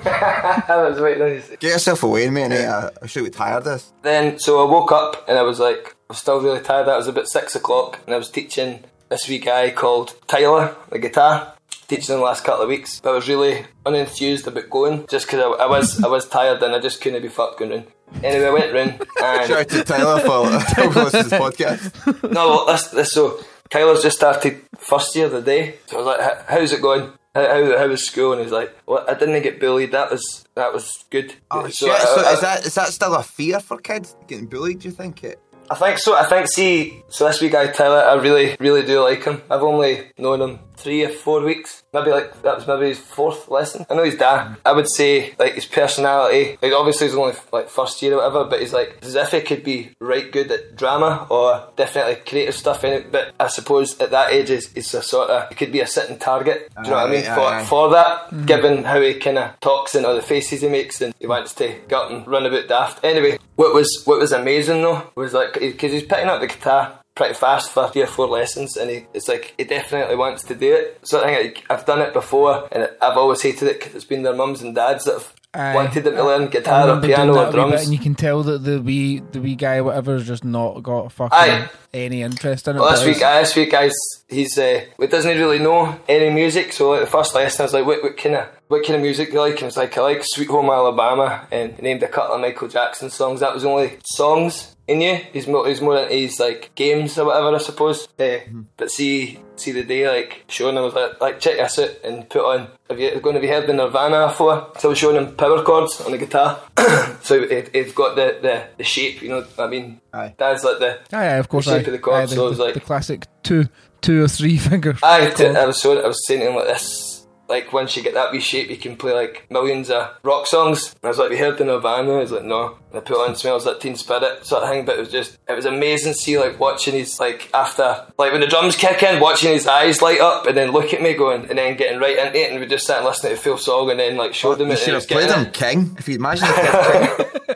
away. 0.00 0.10
I 0.68 0.88
was 0.88 1.00
waiting 1.00 1.22
on 1.22 1.28
you. 1.34 1.42
Get 1.58 1.62
yourself 1.72 2.02
away, 2.02 2.28
mate. 2.30 2.52
eh? 2.52 2.68
I, 2.70 2.90
I 3.02 3.06
should 3.06 3.24
be 3.24 3.30
tired 3.30 3.64
this. 3.64 3.92
Then, 4.02 4.38
so 4.38 4.66
I 4.66 4.70
woke 4.70 4.92
up 4.92 5.28
and 5.28 5.38
I 5.38 5.42
was 5.42 5.58
like, 5.60 5.96
I 6.08 6.12
was 6.12 6.18
still 6.18 6.40
really 6.40 6.60
tired. 6.60 6.88
It 6.88 6.96
was 6.96 7.08
about 7.08 7.28
six 7.28 7.54
o'clock 7.56 8.00
and 8.06 8.14
I 8.14 8.18
was 8.18 8.30
teaching 8.30 8.84
this 9.08 9.28
wee 9.28 9.38
guy 9.38 9.70
called 9.70 10.14
Tyler 10.26 10.74
the 10.90 10.98
guitar. 10.98 11.52
Teaching 11.88 12.14
him 12.14 12.18
the 12.18 12.24
last 12.26 12.42
couple 12.42 12.62
of 12.64 12.68
weeks, 12.68 12.98
but 12.98 13.10
I 13.10 13.12
was 13.12 13.28
really 13.28 13.64
unenthused 13.84 14.48
about 14.48 14.68
going 14.70 15.06
just 15.06 15.26
because 15.26 15.38
I, 15.38 15.64
I 15.64 15.66
was 15.68 16.02
I 16.02 16.08
was 16.08 16.28
tired 16.28 16.60
and 16.60 16.74
I 16.74 16.80
just 16.80 17.00
couldn't 17.00 17.22
be 17.22 17.28
fucked 17.28 17.60
going 17.60 17.70
round. 17.70 17.86
Anyway, 18.24 18.46
I 18.46 18.50
went 18.50 18.72
round 18.74 18.90
and 19.22 19.48
Shout 19.48 19.60
out 19.60 19.68
to 19.68 19.84
Tyler 19.84 20.18
for 20.18 20.40
listening 20.50 20.92
to 20.92 21.10
this 21.10 21.28
podcast. 21.32 22.32
no, 22.32 22.48
well, 22.48 22.66
this, 22.66 22.88
this, 22.88 23.12
so 23.12 23.38
Tyler's 23.70 24.02
just 24.02 24.16
started 24.16 24.62
first 24.76 25.14
year 25.14 25.28
the 25.28 25.40
day. 25.40 25.76
So 25.86 25.96
I 25.96 25.98
was 26.00 26.06
like, 26.06 26.48
"How's 26.48 26.72
it 26.72 26.82
going? 26.82 27.12
How, 27.36 27.44
how, 27.54 27.78
how 27.78 27.86
was 27.88 28.02
school?" 28.04 28.32
And 28.32 28.40
he's 28.42 28.52
like, 28.60 28.70
"Well, 28.86 29.04
I 29.08 29.14
didn't 29.14 29.42
get 29.42 29.60
bullied. 29.60 29.92
That 29.92 30.10
was 30.10 30.24
that 30.54 30.72
was 30.72 31.04
good." 31.10 31.28
Oh, 31.50 31.68
So 31.68 31.86
shit. 31.86 31.94
I- 32.00 32.04
So 32.16 32.20
I- 32.28 32.32
is 32.34 32.40
that 32.40 32.58
is 32.66 32.74
that 32.74 32.88
still 32.98 33.14
a 33.14 33.22
fear 33.22 33.60
for 33.60 33.76
kids 33.78 34.16
getting 34.28 34.46
bullied? 34.46 34.78
Do 34.80 34.88
you 34.88 34.94
think 35.02 35.22
it? 35.30 35.38
I 35.70 35.74
think 35.74 35.98
so. 35.98 36.16
I 36.16 36.24
think 36.24 36.48
see, 36.48 37.02
so 37.08 37.26
this 37.26 37.40
wee 37.40 37.48
guy 37.48 37.68
Tyler, 37.68 38.04
I 38.04 38.14
really, 38.14 38.56
really 38.60 38.84
do 38.84 39.00
like 39.02 39.24
him. 39.24 39.42
I've 39.50 39.62
only 39.62 40.12
known 40.18 40.40
him 40.40 40.58
three 40.76 41.04
or 41.04 41.08
four 41.08 41.42
weeks. 41.42 41.82
Maybe 41.92 42.10
like 42.10 42.42
that 42.42 42.56
was 42.56 42.66
maybe 42.66 42.88
his 42.88 42.98
fourth 42.98 43.48
lesson. 43.48 43.86
I 43.90 43.94
know 43.94 44.04
he's 44.04 44.16
dad. 44.16 44.56
I 44.64 44.72
would 44.72 44.88
say 44.88 45.34
like 45.38 45.54
his 45.54 45.66
personality. 45.66 46.58
Like 46.62 46.72
obviously 46.72 47.08
he's 47.08 47.16
only 47.16 47.34
like 47.52 47.68
first 47.68 48.00
year 48.02 48.14
or 48.14 48.16
whatever, 48.16 48.44
but 48.44 48.60
he's 48.60 48.72
like 48.72 48.98
as 49.02 49.14
if 49.14 49.32
he 49.32 49.40
could 49.40 49.64
be 49.64 49.90
right 50.00 50.30
good 50.30 50.50
at 50.52 50.76
drama 50.76 51.26
or 51.30 51.68
definitely 51.76 52.16
creative 52.26 52.54
stuff 52.54 52.84
in 52.84 52.92
it. 52.92 53.12
But 53.12 53.34
I 53.40 53.48
suppose 53.48 53.98
at 54.00 54.10
that 54.10 54.32
age, 54.32 54.50
is 54.50 54.70
it's 54.74 54.94
a 54.94 55.02
sort 55.02 55.30
of 55.30 55.50
it 55.50 55.56
could 55.56 55.72
be 55.72 55.80
a 55.80 55.86
sitting 55.86 56.18
target. 56.18 56.70
Do 56.76 56.82
you 56.84 56.90
know 56.90 56.96
what 56.96 57.08
I 57.08 57.10
mean? 57.10 57.26
Aye, 57.26 57.34
for 57.34 57.40
aye, 57.40 57.60
aye. 57.60 57.64
for 57.64 57.90
that, 57.90 58.30
mm. 58.30 58.46
given 58.46 58.84
how 58.84 59.00
he 59.00 59.14
kind 59.14 59.38
of 59.38 59.58
talks 59.60 59.94
and 59.94 60.06
all 60.06 60.14
the 60.14 60.22
faces 60.22 60.60
he 60.60 60.68
makes, 60.68 61.00
and 61.00 61.14
he 61.18 61.26
wants 61.26 61.54
to 61.54 61.68
get 61.88 61.92
up 61.92 62.10
and 62.10 62.26
run 62.26 62.46
about 62.46 62.68
daft. 62.68 63.04
Anyway, 63.04 63.38
what 63.56 63.74
was 63.74 64.02
what 64.04 64.18
was 64.18 64.32
amazing 64.32 64.82
though 64.82 65.10
was 65.14 65.32
like 65.32 65.54
because 65.54 65.92
he's 65.92 66.04
picking 66.04 66.28
up 66.28 66.40
the 66.40 66.46
guitar 66.46 67.00
pretty 67.16 67.34
fast 67.34 67.72
for 67.72 67.88
three 67.88 68.02
or 68.02 68.06
four 68.06 68.28
lessons, 68.28 68.76
and 68.76 68.90
he, 68.90 69.06
it's 69.14 69.26
like 69.26 69.54
he 69.58 69.64
definitely 69.64 70.14
wants 70.14 70.44
to 70.44 70.54
do 70.54 70.72
it. 70.72 71.00
So 71.02 71.24
I 71.24 71.34
think 71.34 71.56
like, 71.56 71.64
I've 71.70 71.86
done 71.86 72.00
it 72.00 72.12
before, 72.12 72.68
and 72.70 72.88
I've 73.00 73.16
always 73.16 73.42
hated 73.42 73.68
it 73.68 73.80
because 73.80 73.94
it's 73.96 74.04
been 74.04 74.22
their 74.22 74.34
mums 74.34 74.62
and 74.62 74.74
dads 74.74 75.06
that 75.06 75.14
have 75.14 75.32
Aye. 75.54 75.74
wanted 75.74 76.04
them 76.04 76.14
to 76.14 76.24
learn 76.24 76.48
guitar 76.48 76.90
or 76.90 77.00
piano 77.00 77.34
or 77.34 77.46
bit, 77.46 77.54
drums. 77.54 77.84
and 77.84 77.92
you 77.92 77.98
can 77.98 78.14
tell 78.14 78.42
that 78.42 78.58
the 78.64 78.80
wee 78.80 79.22
the 79.32 79.40
wee 79.40 79.56
guy 79.56 79.80
whatever 79.80 80.12
has 80.12 80.26
just 80.26 80.44
not 80.44 80.82
got 80.82 81.10
fucking 81.10 81.38
Aye. 81.38 81.68
any 81.94 82.22
interest 82.22 82.68
in 82.68 82.76
it. 82.76 82.80
Well, 82.80 82.90
this 82.90 83.06
week, 83.06 83.22
uh, 83.22 83.40
this 83.40 83.56
week, 83.56 83.72
guys, 83.72 83.94
he's 84.28 84.56
uh, 84.58 84.82
he 85.00 85.06
doesn't 85.06 85.38
really 85.38 85.58
know 85.58 85.98
any 86.08 86.30
music. 86.30 86.72
So 86.74 86.90
like 86.90 87.00
the 87.00 87.06
first 87.06 87.34
lesson, 87.34 87.62
I 87.62 87.64
was 87.64 87.72
like, 87.72 87.86
"What, 87.86 88.02
what 88.02 88.16
kind 88.18 88.36
of 88.36 88.48
what 88.68 88.84
kind 88.84 88.96
of 88.96 89.02
music 89.02 89.28
do 89.28 89.34
you 89.34 89.40
like?" 89.40 89.58
And 89.60 89.68
it's 89.68 89.76
like, 89.76 89.96
"I 89.96 90.00
like 90.02 90.22
Sweet 90.24 90.48
Home 90.48 90.70
Alabama," 90.70 91.46
and 91.50 91.80
named 91.80 92.02
a 92.02 92.08
couple 92.08 92.34
of 92.34 92.40
Michael 92.40 92.68
Jackson 92.68 93.10
songs. 93.10 93.40
That 93.40 93.54
was 93.54 93.62
the 93.62 93.68
only 93.70 93.98
songs 94.04 94.74
he 94.86 94.94
knew. 94.94 95.16
He's 95.32 95.46
more 95.46 95.66
he's 95.68 95.80
more 95.80 95.98
into 95.98 96.14
his 96.14 96.38
like 96.40 96.70
games 96.74 97.18
or 97.18 97.26
whatever, 97.26 97.54
I 97.54 97.58
suppose. 97.58 98.08
Uh, 98.18 98.38
But 98.76 98.90
see, 98.90 99.38
see 99.56 99.72
the 99.72 99.82
day 99.84 100.08
like 100.08 100.44
showing 100.48 100.76
him 100.76 100.82
was 100.84 100.94
like, 100.94 101.20
like 101.20 101.40
check 101.40 101.56
this 101.58 101.78
out 101.78 101.90
and 102.04 102.28
put 102.28 102.44
on. 102.44 102.68
Have 102.88 103.00
you 103.00 103.18
going 103.20 103.34
to 103.34 103.40
be 103.40 103.48
heard 103.48 103.66
the 103.66 103.72
Nirvana 103.72 104.30
for? 104.30 104.68
So 104.78 104.88
I 104.88 104.90
was 104.90 104.98
showing 104.98 105.16
him 105.16 105.34
power 105.34 105.62
chords 105.64 106.00
on 106.02 106.12
the 106.12 106.18
guitar. 106.18 106.60
so 107.22 107.34
it, 107.42 107.70
it's 107.74 107.92
got 107.92 108.14
the, 108.14 108.38
the 108.40 108.64
the 108.78 108.84
shape, 108.84 109.22
you 109.22 109.28
know. 109.28 109.40
what 109.42 109.66
I 109.66 109.68
mean, 109.68 110.00
Aye. 110.12 110.34
that's 110.38 110.62
like 110.62 110.78
the 110.78 110.98
Aye, 111.12 111.26
aye, 111.30 111.36
of 111.38 111.48
course. 111.48 111.64
the 111.66 111.72
shape 111.78 111.86
aye. 111.86 111.90
of 111.90 111.92
the 111.92 111.98
chord, 111.98 112.22
Aye, 112.22 112.26
so 112.26 112.46
it 112.46 112.48
was 112.50 112.58
the, 112.58 112.64
like- 112.64 112.74
the 112.74 112.80
classic 112.80 113.26
two, 113.42 113.64
two 114.02 114.22
or 114.22 114.28
three 114.28 114.56
finger. 114.70 114.96
I, 115.02 115.30
t- 115.30 115.44
chord. 115.44 115.56
I 115.56 115.66
was 115.66 115.80
so 115.80 116.00
I 116.00 116.06
was 116.06 116.24
saying 116.26 116.40
to 116.42 116.48
him 116.50 116.54
like 116.54 116.66
this. 116.66 117.15
Like 117.48 117.72
once 117.72 117.96
you 117.96 118.02
get 118.02 118.14
that 118.14 118.32
wee 118.32 118.40
shape, 118.40 118.68
you 118.70 118.76
can 118.76 118.96
play 118.96 119.12
like 119.12 119.46
millions 119.50 119.90
of 119.90 120.10
rock 120.22 120.46
songs. 120.46 120.92
And 120.94 121.04
I 121.04 121.08
was 121.08 121.18
like, 121.18 121.30
"We 121.30 121.38
heard 121.38 121.58
the 121.58 121.64
Nirvana." 121.64 122.20
He's 122.20 122.32
like, 122.32 122.44
"No." 122.44 122.76
And 122.90 122.98
I 122.98 123.00
put 123.00 123.16
on 123.18 123.36
"Smells 123.36 123.64
Like 123.66 123.78
Teen 123.80 123.94
Spirit" 123.96 124.44
sort 124.44 124.62
of 124.64 124.68
thing. 124.70 124.84
But 124.84 124.96
it 124.96 125.00
was 125.00 125.10
just, 125.10 125.38
it 125.48 125.52
was 125.54 125.64
amazing 125.64 126.12
to 126.12 126.18
see 126.18 126.38
like 126.38 126.58
watching 126.58 126.94
his 126.94 127.20
like 127.20 127.48
after 127.54 128.04
like 128.18 128.32
when 128.32 128.40
the 128.40 128.46
drums 128.48 128.74
kick 128.76 129.02
in, 129.02 129.20
watching 129.20 129.52
his 129.52 129.66
eyes 129.66 130.02
light 130.02 130.20
up, 130.20 130.46
and 130.46 130.56
then 130.56 130.72
look 130.72 130.92
at 130.92 131.00
me 131.02 131.14
going, 131.14 131.48
and 131.48 131.56
then 131.58 131.76
getting 131.76 132.00
right 132.00 132.18
into 132.18 132.38
it, 132.38 132.50
and 132.50 132.60
we 132.60 132.66
just 132.66 132.86
sat 132.86 132.98
and 132.98 133.06
listening 133.06 133.30
to 133.30 133.36
the 133.36 133.42
full 133.42 133.58
song, 133.58 133.90
and 133.90 134.00
then 134.00 134.16
like 134.16 134.34
showed 134.34 134.60
him 134.60 134.68
You 134.68 134.74
it. 134.74 134.78
should 134.80 134.94
have 134.94 135.06
played 135.06 135.30
him. 135.30 135.50
King. 135.52 135.94
If 135.98 136.08
you 136.08 136.16
imagine 136.16 136.48
if 136.48 136.56
you 136.56 136.62
had 136.64 137.16
King. 137.16 137.55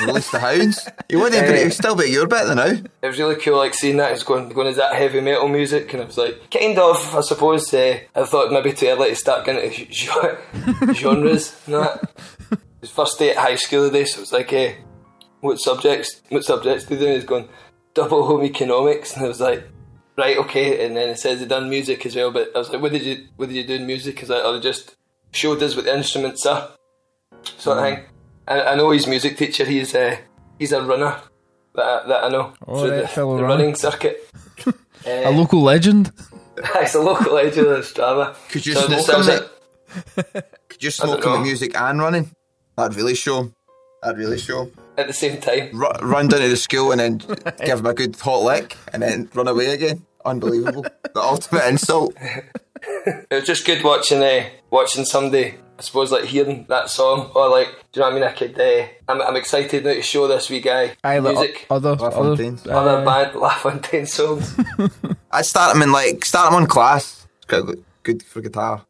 Release 0.00 0.30
the 0.30 0.38
hounds. 0.38 0.88
You 1.08 1.20
wouldn't, 1.20 1.46
but 1.46 1.54
it 1.54 1.64
would 1.64 1.72
still 1.72 1.94
be 1.94 2.06
your 2.06 2.26
bit 2.26 2.46
though 2.46 2.54
now. 2.54 2.66
it 3.02 3.06
was 3.06 3.18
really 3.18 3.36
cool, 3.36 3.58
like 3.58 3.74
seeing 3.74 3.98
that. 3.98 4.12
It's 4.12 4.22
going, 4.22 4.48
going, 4.48 4.68
is 4.68 4.76
that 4.76 4.94
heavy 4.94 5.20
metal 5.20 5.48
music? 5.48 5.92
And 5.92 6.02
I 6.02 6.06
was 6.06 6.16
like, 6.16 6.50
kind 6.50 6.78
of, 6.78 7.14
I 7.14 7.20
suppose. 7.20 7.72
Uh, 7.72 8.00
I 8.14 8.24
thought 8.24 8.52
maybe 8.52 8.72
too 8.72 8.86
early 8.86 9.10
to 9.10 9.16
start 9.16 9.44
getting 9.44 9.70
into 9.70 9.86
gen- 9.90 10.94
genres 10.94 11.60
and 11.66 11.74
that. 11.74 12.10
It 12.50 12.58
was 12.80 12.90
first 12.90 13.18
day 13.18 13.30
at 13.30 13.36
high 13.36 13.56
school 13.56 13.86
today, 13.86 14.04
so 14.04 14.18
it 14.18 14.20
was 14.20 14.32
like, 14.32 14.52
uh, 14.52 14.72
what 15.40 15.58
subjects? 15.60 16.22
What 16.30 16.44
subjects 16.44 16.84
do 16.84 16.96
they? 16.96 17.06
do? 17.06 17.14
He's 17.14 17.24
going 17.24 17.48
double 17.94 18.26
home 18.26 18.44
economics, 18.44 19.14
and 19.14 19.24
I 19.24 19.28
was 19.28 19.40
like, 19.40 19.68
right, 20.16 20.36
okay. 20.38 20.86
And 20.86 20.96
then 20.96 21.10
it 21.10 21.18
says 21.18 21.40
they 21.40 21.46
done 21.46 21.68
music 21.68 22.04
as 22.06 22.16
well, 22.16 22.30
but 22.30 22.50
I 22.54 22.58
was 22.58 22.70
like, 22.70 22.80
what 22.80 22.92
did 22.92 23.02
you, 23.02 23.26
what 23.36 23.48
did 23.48 23.56
you 23.56 23.66
do 23.66 23.74
in 23.74 23.86
music? 23.86 24.14
Because 24.14 24.30
I, 24.30 24.40
I 24.40 24.58
just 24.60 24.96
showed 25.32 25.62
us 25.62 25.76
what 25.76 25.84
the 25.84 25.96
instruments 25.96 26.46
are, 26.46 26.70
sort 27.58 27.78
of 27.78 27.84
thing. 27.84 28.04
And 28.48 28.60
I 28.60 28.74
know 28.74 28.90
his 28.90 29.06
music 29.06 29.36
teacher. 29.36 29.64
He's 29.64 29.94
uh, 29.94 30.16
he's 30.58 30.72
a 30.72 30.82
runner 30.82 31.20
that 31.74 31.84
I, 31.84 32.06
that 32.08 32.24
I 32.24 32.28
know 32.28 32.52
Oh, 32.66 32.80
through 32.80 32.90
right, 32.92 33.00
the, 33.02 33.08
fellow 33.08 33.36
the 33.36 33.42
runner. 33.42 33.56
running 33.56 33.74
circuit. 33.74 34.28
A 35.06 35.30
local 35.30 35.62
legend. 35.62 36.12
It's 36.76 36.94
a 36.94 37.00
local 37.00 37.34
legend 37.34 37.66
of 37.66 37.84
Strava. 37.84 38.34
Could 38.50 38.64
you 38.64 38.72
So 38.72 38.80
smoke 38.86 38.90
this 38.96 39.06
sounds 39.06 39.28
him, 39.28 39.40
like- 40.34 40.46
Could 40.70 40.82
you 40.82 40.88
I 40.88 40.90
smoke 40.90 41.20
don't 41.20 41.34
him 41.34 41.40
at 41.40 41.42
music 41.42 41.76
and 41.78 41.98
running? 42.00 42.30
That'd 42.78 42.96
really 42.96 43.14
show 43.14 43.40
him. 43.40 43.54
That'd 44.02 44.18
really 44.18 44.38
show 44.38 44.62
him. 44.62 44.72
at 44.96 45.06
the 45.06 45.12
same 45.12 45.38
time? 45.38 45.68
Ru- 45.74 45.90
run 46.00 46.28
down 46.28 46.40
to 46.40 46.48
the 46.48 46.56
school 46.56 46.92
and 46.92 47.00
then 47.00 47.18
give 47.64 47.80
him 47.80 47.86
a 47.86 47.92
good 47.92 48.16
hot 48.18 48.42
lick 48.42 48.76
and 48.94 49.02
then 49.02 49.28
run 49.34 49.48
away 49.48 49.66
again. 49.66 50.06
Unbelievable. 50.24 50.82
the 50.82 51.20
ultimate 51.20 51.66
insult. 51.66 52.14
It 52.18 53.26
was 53.30 53.44
just 53.44 53.66
good 53.66 53.84
watching 53.84 54.22
uh, 54.22 54.48
watching 54.70 55.04
somebody. 55.04 55.56
I 55.78 55.82
suppose 55.82 56.10
like 56.10 56.24
hearing 56.24 56.64
that 56.68 56.88
song 56.90 57.30
or 57.34 57.48
like, 57.50 57.68
do 57.92 58.00
you 58.00 58.00
know 58.00 58.06
what 58.06 58.12
I 58.12 58.14
mean? 58.14 58.24
I 58.28 58.32
could. 58.32 58.58
Uh, 58.58 58.86
I'm 59.08 59.20
I'm 59.20 59.36
excited 59.36 59.84
now 59.84 59.92
to 59.92 60.02
show 60.02 60.26
this 60.26 60.48
wee 60.48 60.60
guy 60.60 60.96
Aye, 61.04 61.18
like, 61.18 61.34
music, 61.36 61.66
o- 61.70 61.76
other, 61.76 61.94
La 61.96 62.06
other, 62.06 62.16
Fontaine's. 62.16 62.66
other 62.66 62.98
aye. 63.00 63.04
band 63.04 63.34
La 63.36 63.50
Fontaine 63.54 64.06
songs. 64.06 64.56
I'd 65.30 65.44
start 65.44 65.76
him 65.76 65.82
in 65.82 65.92
like, 65.92 66.24
start 66.24 66.48
him 66.52 66.56
on 66.60 66.66
class. 66.66 67.26
It's 67.38 67.46
quite 67.46 67.66
good- 67.66 67.84
good 68.02 68.22
for 68.22 68.40
guitar. 68.40 68.86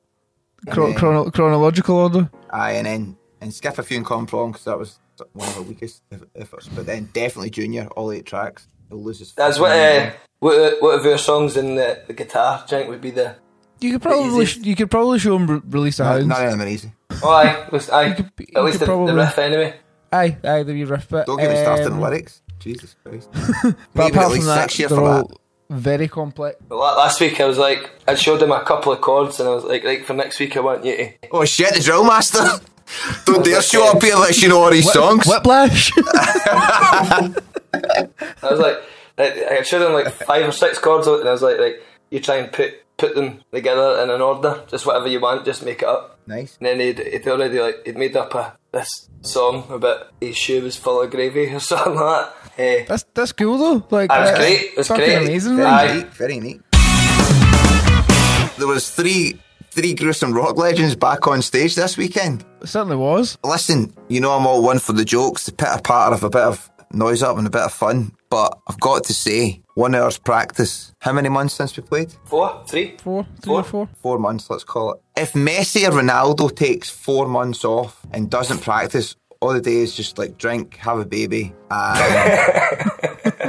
Chro- 0.68 0.88
then- 0.88 0.94
chrono- 0.98 1.30
chronological 1.30 1.96
order. 1.96 2.30
Aye, 2.50 2.72
and 2.72 2.86
then 2.86 3.16
and 3.40 3.52
skip 3.52 3.78
a 3.78 3.82
few 3.82 3.96
in 3.98 4.04
Common 4.04 4.26
Problem 4.26 4.52
because 4.52 4.64
that 4.66 4.78
was 4.78 4.98
one 5.32 5.48
of 5.48 5.56
our 5.56 5.62
weakest 5.62 6.02
efforts. 6.36 6.68
But 6.68 6.86
then 6.86 7.08
definitely 7.12 7.50
Junior, 7.50 7.86
all 7.96 8.12
eight 8.12 8.26
tracks. 8.26 8.68
He'll 8.88 9.02
lose 9.02 9.18
his. 9.18 9.32
That's 9.34 9.58
what. 9.58 9.72
Uh, 9.72 10.12
what 10.38 10.80
what 10.82 10.98
of 10.98 11.04
your 11.04 11.18
songs 11.18 11.56
in 11.56 11.74
the, 11.74 12.02
the 12.06 12.12
guitar? 12.12 12.64
Do 12.68 12.76
you 12.76 12.80
think 12.82 12.90
would 12.90 13.00
be 13.00 13.10
the? 13.10 13.36
You 13.80 13.92
could 13.92 14.02
probably 14.02 14.46
sh- 14.46 14.58
you 14.58 14.74
could 14.76 14.90
probably 14.90 15.18
show 15.18 15.36
him 15.36 15.46
re- 15.46 15.60
release 15.68 15.98
the 15.98 16.04
None, 16.04 16.12
hounds. 16.12 16.26
none 16.28 16.44
of 16.44 16.50
them 16.52 16.60
are 16.62 16.68
easy. 16.68 16.92
Oh, 17.22 17.30
aye, 17.30 17.68
was, 17.70 17.90
aye. 17.90 18.12
could 18.12 18.34
be- 18.36 18.48
you 18.50 18.58
at 18.58 18.64
least 18.64 18.80
the, 18.80 18.86
probably- 18.86 19.12
the 19.12 19.18
riff 19.18 19.38
anyway. 19.38 19.74
Aye, 20.12 20.36
aye, 20.44 20.62
the 20.62 20.72
wee 20.72 20.84
riff 20.84 21.08
bit. 21.08 21.26
Don't 21.26 21.38
get 21.38 21.50
me 21.50 21.56
started 21.60 21.86
on 21.86 21.92
Um, 21.94 22.00
lyrics. 22.00 22.40
Jesus 22.58 22.96
Christ. 23.04 23.28
But 23.62 23.76
Maybe 23.94 24.10
apart 24.16 24.32
at 24.32 24.36
from 24.38 24.46
that, 24.46 24.62
six 24.62 24.78
years 24.78 24.90
they're 24.90 24.98
for 24.98 25.04
all 25.04 25.28
that. 25.28 25.36
very 25.68 26.08
complex. 26.08 26.56
But 26.68 26.76
last 26.76 27.20
week 27.20 27.38
I 27.40 27.44
was 27.44 27.58
like, 27.58 27.90
I 28.08 28.14
showed 28.14 28.42
him 28.42 28.50
a 28.52 28.64
couple 28.64 28.92
of 28.92 29.00
chords 29.00 29.38
and 29.40 29.48
I 29.48 29.52
was 29.54 29.64
like, 29.64 29.84
right 29.84 30.04
for 30.06 30.14
next 30.14 30.38
week 30.40 30.56
I 30.56 30.60
want 30.60 30.84
you 30.84 30.96
to. 30.96 31.12
Oh 31.32 31.44
shit, 31.44 31.74
the 31.74 31.80
drill 31.80 32.04
master. 32.04 32.44
Don't 33.26 33.44
dare 33.44 33.60
show 33.62 33.90
up 33.90 34.00
here 34.02 34.14
unless 34.14 34.40
you 34.42 34.48
know 34.48 34.62
all 34.62 34.70
these 34.70 34.90
songs. 34.90 35.26
Whiplash. 35.26 35.90
I 35.98 37.32
was 38.42 38.60
like, 38.60 38.76
like, 39.18 39.36
I 39.50 39.62
showed 39.62 39.82
him 39.86 39.92
like 39.92 40.12
five 40.12 40.46
or 40.48 40.52
six 40.52 40.78
chords 40.78 41.06
and 41.06 41.28
I 41.28 41.32
was 41.32 41.42
like, 41.42 41.58
like 41.58 41.82
you 42.10 42.20
try 42.20 42.36
and 42.36 42.52
put 42.52 42.74
put 42.96 43.14
them 43.14 43.42
together 43.52 44.00
in 44.02 44.10
an 44.10 44.20
order, 44.20 44.62
just 44.68 44.86
whatever 44.86 45.08
you 45.08 45.20
want, 45.20 45.44
just 45.44 45.64
make 45.64 45.82
it 45.82 45.88
up. 45.88 46.18
Nice. 46.26 46.56
And 46.58 46.66
then 46.66 46.80
he'd, 46.80 46.98
he'd 46.98 47.28
already 47.28 47.60
like 47.60 47.82
he'd 47.84 47.96
made 47.98 48.16
up 48.16 48.34
a 48.34 48.56
this 48.72 49.08
song 49.22 49.64
about 49.70 50.08
his 50.20 50.36
shoe 50.36 50.62
was 50.62 50.76
full 50.76 51.00
of 51.02 51.10
gravy 51.10 51.46
or 51.54 51.60
something 51.70 51.94
like 51.94 52.26
that. 52.26 52.52
Eh, 52.58 52.84
that's 52.88 53.04
that's 53.14 53.32
cool 53.32 53.58
though. 53.58 53.86
Like 53.90 54.08
That 54.10 54.20
was 54.20 54.30
uh, 54.30 54.36
great. 54.36 54.60
It 54.60 54.76
was 54.76 54.88
fucking 54.88 55.04
great. 55.04 55.22
amazing. 55.24 55.56
Very 55.56 55.68
man. 55.68 55.88
Aye. 55.88 55.94
neat. 55.96 56.06
Very 56.14 56.40
neat. 56.40 56.60
There 58.58 58.66
was 58.66 58.90
three 58.90 59.38
three 59.70 59.92
gruesome 59.92 60.32
rock 60.32 60.56
legends 60.56 60.96
back 60.96 61.26
on 61.26 61.42
stage 61.42 61.74
this 61.74 61.98
weekend. 61.98 62.44
It 62.62 62.68
certainly 62.68 62.96
was. 62.96 63.36
Listen, 63.44 63.94
you 64.08 64.20
know 64.20 64.32
I'm 64.32 64.46
all 64.46 64.62
one 64.62 64.78
for 64.78 64.94
the 64.94 65.04
jokes, 65.04 65.44
the 65.44 65.52
pitter 65.52 65.80
patter 65.84 66.14
of 66.14 66.24
a 66.24 66.30
bit 66.30 66.40
of 66.42 66.70
noise 66.92 67.22
up 67.22 67.36
and 67.36 67.46
a 67.46 67.50
bit 67.50 67.60
of 67.62 67.72
fun. 67.72 68.15
But 68.28 68.58
I've 68.66 68.80
got 68.80 69.04
to 69.04 69.14
say, 69.14 69.62
one 69.74 69.94
hour's 69.94 70.18
practice. 70.18 70.92
How 71.00 71.12
many 71.12 71.28
months 71.28 71.54
since 71.54 71.76
we 71.76 71.82
played? 71.82 72.12
four, 72.98 73.24
three. 73.26 73.26
Four, 73.44 73.58
or 73.58 73.62
four. 73.62 73.88
Four 74.00 74.18
months, 74.18 74.50
let's 74.50 74.64
call 74.64 74.94
it. 74.94 75.00
If 75.16 75.32
Messi 75.34 75.86
or 75.86 75.92
Ronaldo 75.92 76.54
takes 76.54 76.90
four 76.90 77.28
months 77.28 77.64
off 77.64 78.04
and 78.12 78.30
doesn't 78.30 78.62
practice, 78.62 79.16
all 79.40 79.52
the 79.52 79.60
day 79.60 79.76
is 79.76 79.94
just 79.94 80.18
like 80.18 80.38
drink, 80.38 80.76
have 80.76 80.98
a 80.98 81.04
baby, 81.04 81.54
and 81.70 82.90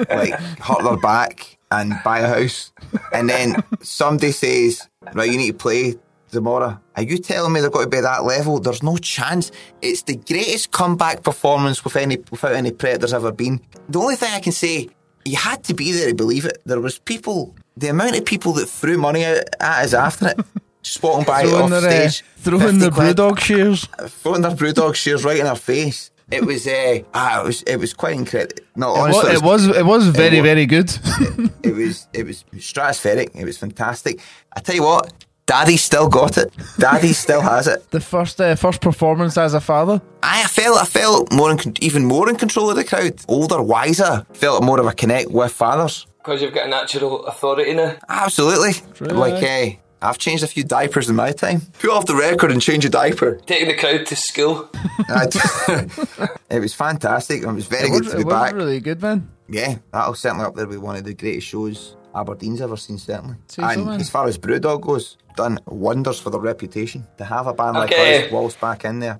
like 0.10 0.34
hurt 0.60 0.84
their 0.84 0.98
back 0.98 1.58
and 1.72 1.94
buy 2.04 2.20
a 2.20 2.28
house. 2.28 2.72
And 3.14 3.30
then 3.30 3.64
somebody 3.82 4.32
says, 4.32 4.88
right, 5.14 5.30
you 5.30 5.38
need 5.38 5.52
to 5.52 5.58
play 5.58 5.96
tomorrow. 6.32 6.80
Are 6.96 7.04
you 7.04 7.18
telling 7.18 7.54
me 7.54 7.62
they've 7.62 7.72
got 7.72 7.84
to 7.84 7.90
be 7.90 8.00
that 8.02 8.24
level? 8.24 8.60
There's 8.60 8.84
no 8.84 8.98
chance. 8.98 9.52
It's 9.82 10.04
the 10.04 10.16
greatest 10.16 10.72
comeback 10.72 11.24
performance 11.24 11.84
with 11.84 11.96
any 11.96 12.18
without 12.32 12.54
any 12.54 12.72
predators 12.72 13.14
ever 13.14 13.32
been. 13.32 13.62
The 13.90 14.00
only 14.00 14.16
thing 14.16 14.32
I 14.34 14.40
can 14.40 14.52
say, 14.54 14.90
you 15.26 15.36
had 15.38 15.64
to 15.66 15.74
be 15.74 15.92
there 15.92 16.08
to 16.10 16.16
believe 16.16 16.46
it. 16.46 16.62
There 16.66 16.80
was 16.82 17.00
people, 17.00 17.56
the 17.76 17.88
amount 17.90 18.18
of 18.18 18.26
people 18.26 18.54
that 18.54 18.68
threw 18.68 18.98
money 18.98 19.24
at, 19.26 19.50
at 19.60 19.86
us 19.86 19.94
after 19.94 20.30
it. 20.30 20.40
Just 20.84 21.04
walking 21.04 21.26
by 21.26 21.42
Throwing 21.44 21.64
off 21.64 21.82
their, 21.82 22.06
uh, 22.06 22.10
stage, 22.10 22.24
throwing 22.38 22.62
50 22.62 22.78
the 22.80 22.92
quid 22.92 23.18
brewdog 23.18 23.40
shares. 23.40 23.86
throwing 24.08 24.42
their 24.42 24.52
brewdog 24.52 24.96
shares 24.96 25.26
right 25.26 25.38
in 25.40 25.46
our 25.46 25.56
face. 25.58 26.12
It 26.32 26.46
was, 26.46 26.66
uh, 26.68 27.00
ah, 27.14 27.42
it 27.42 27.46
was, 27.46 27.62
it 27.64 27.76
was 27.78 27.94
quite 27.94 28.16
incredible. 28.16 28.62
No, 28.76 28.94
It 28.96 29.00
honestly, 29.00 29.24
was, 29.42 29.66
it 29.66 29.74
was 29.74 29.78
it 29.78 29.86
was 29.86 30.08
very 30.10 30.38
wa- 30.38 30.44
very 30.44 30.66
good. 30.66 30.90
it 31.64 31.74
was, 31.76 32.08
it 32.14 32.26
was 32.26 32.46
stratospheric. 32.56 33.36
It 33.36 33.44
was 33.44 33.58
fantastic. 33.58 34.22
I 34.56 34.60
tell 34.62 34.76
you 34.76 34.84
what, 34.84 35.12
Daddy 35.48 35.78
still 35.78 36.10
got 36.10 36.38
it. 36.38 36.54
Daddy 36.78 37.14
still 37.14 37.42
has 37.42 37.68
it. 37.68 37.90
the 37.92 38.02
first 38.02 38.40
uh, 38.40 38.56
first 38.56 38.82
performance 38.82 39.38
as 39.38 39.54
a 39.54 39.62
father. 39.62 40.02
I 40.22 40.44
felt, 40.44 40.78
I 40.78 40.86
felt 40.86 41.32
more, 41.32 41.52
in, 41.52 41.60
even 41.82 42.06
more 42.06 42.30
in 42.30 42.36
control 42.36 42.70
of 42.70 42.76
the 42.76 42.84
crowd. 42.84 43.16
Older, 43.30 43.62
wiser. 43.64 44.26
Felt 44.34 44.64
more 44.64 44.80
of 44.80 44.86
a 44.86 44.94
connect 44.94 45.32
with 45.32 45.52
fathers. 45.54 46.06
Because 46.18 46.42
you've 46.42 46.54
got 46.54 46.68
a 46.68 46.70
natural 46.70 47.26
authority 47.28 47.74
now. 47.74 47.96
Absolutely. 48.10 48.74
Like, 49.08 49.36
hey, 49.36 49.80
I've 50.02 50.18
changed 50.18 50.44
a 50.44 50.48
few 50.48 50.66
diapers 50.66 51.10
in 51.10 51.16
my 51.16 51.32
time. 51.32 51.62
Put 51.80 51.92
off 51.92 52.06
the 52.06 52.16
record 52.16 52.52
and 52.52 52.62
change 52.62 52.84
a 52.84 52.90
diaper. 52.90 53.36
Taking 53.46 53.70
the 53.70 53.78
crowd 53.78 54.06
to 54.06 54.16
school. 54.18 54.70
I- 55.08 56.28
it 56.50 56.60
was 56.60 56.74
fantastic. 56.74 57.44
It 57.44 57.48
was 57.48 57.68
very 57.68 57.88
It 57.88 57.92
good 57.92 58.04
was, 58.04 58.12
to 58.12 58.16
be 58.18 58.22
it 58.24 58.26
was 58.28 58.34
back. 58.34 58.54
really 58.54 58.82
good, 58.82 59.02
man. 59.02 59.30
Yeah, 59.48 59.78
that'll 59.94 60.14
certainly 60.16 60.44
up 60.46 60.56
there 60.56 60.68
with 60.68 60.80
one 60.80 60.98
of 60.98 61.06
the 61.06 61.14
greatest 61.14 61.48
shows 61.48 61.96
Aberdeen's 62.18 62.62
ever 62.62 62.78
seen, 62.78 62.98
certainly. 62.98 63.36
Say 63.48 63.62
so, 63.62 63.68
and 63.70 63.86
man. 63.86 64.00
as 64.02 64.10
far 64.10 64.28
as 64.28 64.38
Brewdog 64.38 64.82
goes, 64.82 65.18
done 65.36 65.60
wonders 65.68 66.20
for 66.20 66.30
their 66.30 66.40
reputation. 66.42 67.06
To 67.18 67.26
have 67.26 67.48
a 67.48 67.54
band 67.54 67.76
like 67.78 67.92
Okay. 67.92 68.26
us 68.26 68.32
whilst 68.32 68.60
back 68.60 68.86
in 68.86 69.00
there, 69.00 69.20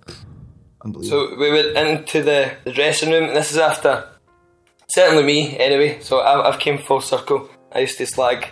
unbelievable. 0.84 1.30
So 1.30 1.36
we 1.40 1.52
went 1.52 1.78
into 1.78 2.24
the, 2.24 2.52
the 2.64 2.72
dressing 2.72 3.12
room, 3.12 3.26
and 3.26 3.36
this 3.36 3.52
is 3.52 3.58
after 3.58 4.08
certainly 4.88 5.24
me 5.24 5.58
anyway. 5.58 6.00
So 6.02 6.20
I, 6.20 6.48
I've 6.50 6.60
came 6.60 6.78
full 6.78 7.02
circle. 7.02 7.50
I 7.72 7.80
used 7.80 7.98
to 8.00 8.06
slag, 8.08 8.48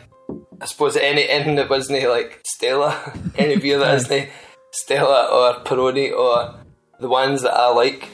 I 0.61 0.65
suppose, 0.65 0.95
any 0.97 1.27
anything 1.27 1.55
that 1.55 1.69
wasn't 1.69 2.07
like 2.09 2.41
Stella, 2.45 3.13
any 3.37 3.57
beer 3.57 3.79
that 3.79 3.95
isn't 3.95 4.29
Stella 4.71 5.27
or 5.31 5.63
Peroni 5.63 6.11
or 6.11 6.55
the 6.99 7.07
ones 7.07 7.41
that 7.41 7.53
I 7.53 7.69
like. 7.73 8.09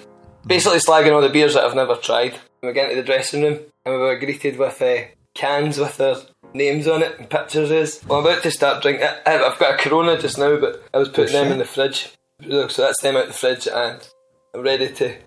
Basically, 0.45 0.79
slagging 0.79 1.13
all 1.13 1.21
the 1.21 1.29
beers 1.29 1.53
that 1.53 1.63
I've 1.63 1.75
never 1.75 1.95
tried. 1.95 2.39
We 2.63 2.73
get 2.73 2.89
into 2.89 3.01
the 3.01 3.05
dressing 3.05 3.43
room, 3.43 3.59
and 3.85 3.93
we 3.95 3.99
were 4.01 4.17
greeted 4.17 4.57
with 4.57 4.81
uh, 4.81 5.03
cans 5.33 5.77
with 5.77 5.97
their 5.97 6.15
names 6.53 6.87
on 6.87 7.01
it 7.01 7.19
and 7.19 7.29
pictures 7.29 7.71
is. 7.71 8.01
Well, 8.05 8.19
I'm 8.19 8.25
about 8.25 8.43
to 8.43 8.51
start 8.51 8.81
drinking. 8.81 9.07
I, 9.25 9.43
I've 9.43 9.59
got 9.59 9.75
a 9.75 9.77
Corona 9.77 10.19
just 10.19 10.37
now, 10.37 10.59
but 10.59 10.83
I 10.93 10.97
was 10.97 11.09
putting 11.09 11.33
them 11.33 11.51
in 11.51 11.57
the 11.57 11.65
fridge. 11.65 12.13
So 12.41 12.67
that's 12.67 13.01
them 13.01 13.15
out 13.15 13.27
the 13.27 13.33
fridge, 13.33 13.67
and 13.67 14.07
I'm 14.53 14.61
ready 14.61 14.91
to 14.93 15.17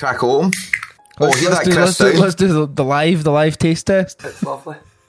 Crack 0.00 0.18
home. 0.18 0.50
Oh, 1.20 1.26
Let's, 1.26 1.40
hear 1.40 1.50
let's 1.50 1.64
that, 1.64 1.70
do, 1.70 1.76
Chris 1.76 2.00
let's, 2.00 2.14
do, 2.16 2.22
let's 2.22 2.34
do 2.34 2.48
the, 2.48 2.66
the 2.66 2.84
live 2.84 3.22
the 3.22 3.30
live 3.30 3.58
taste 3.58 3.86
test. 3.86 4.24
It's 4.24 4.42
lovely. 4.42 4.76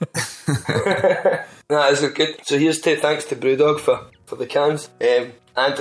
no, 1.70 1.88
it's 1.88 2.06
good. 2.08 2.36
So 2.44 2.58
here's 2.58 2.80
to 2.82 2.96
thanks 2.96 3.24
to 3.26 3.36
Brewdog 3.36 3.80
for, 3.80 4.06
for 4.26 4.36
the 4.36 4.46
cans. 4.46 4.90
Um, 5.00 5.32
and 5.56 5.80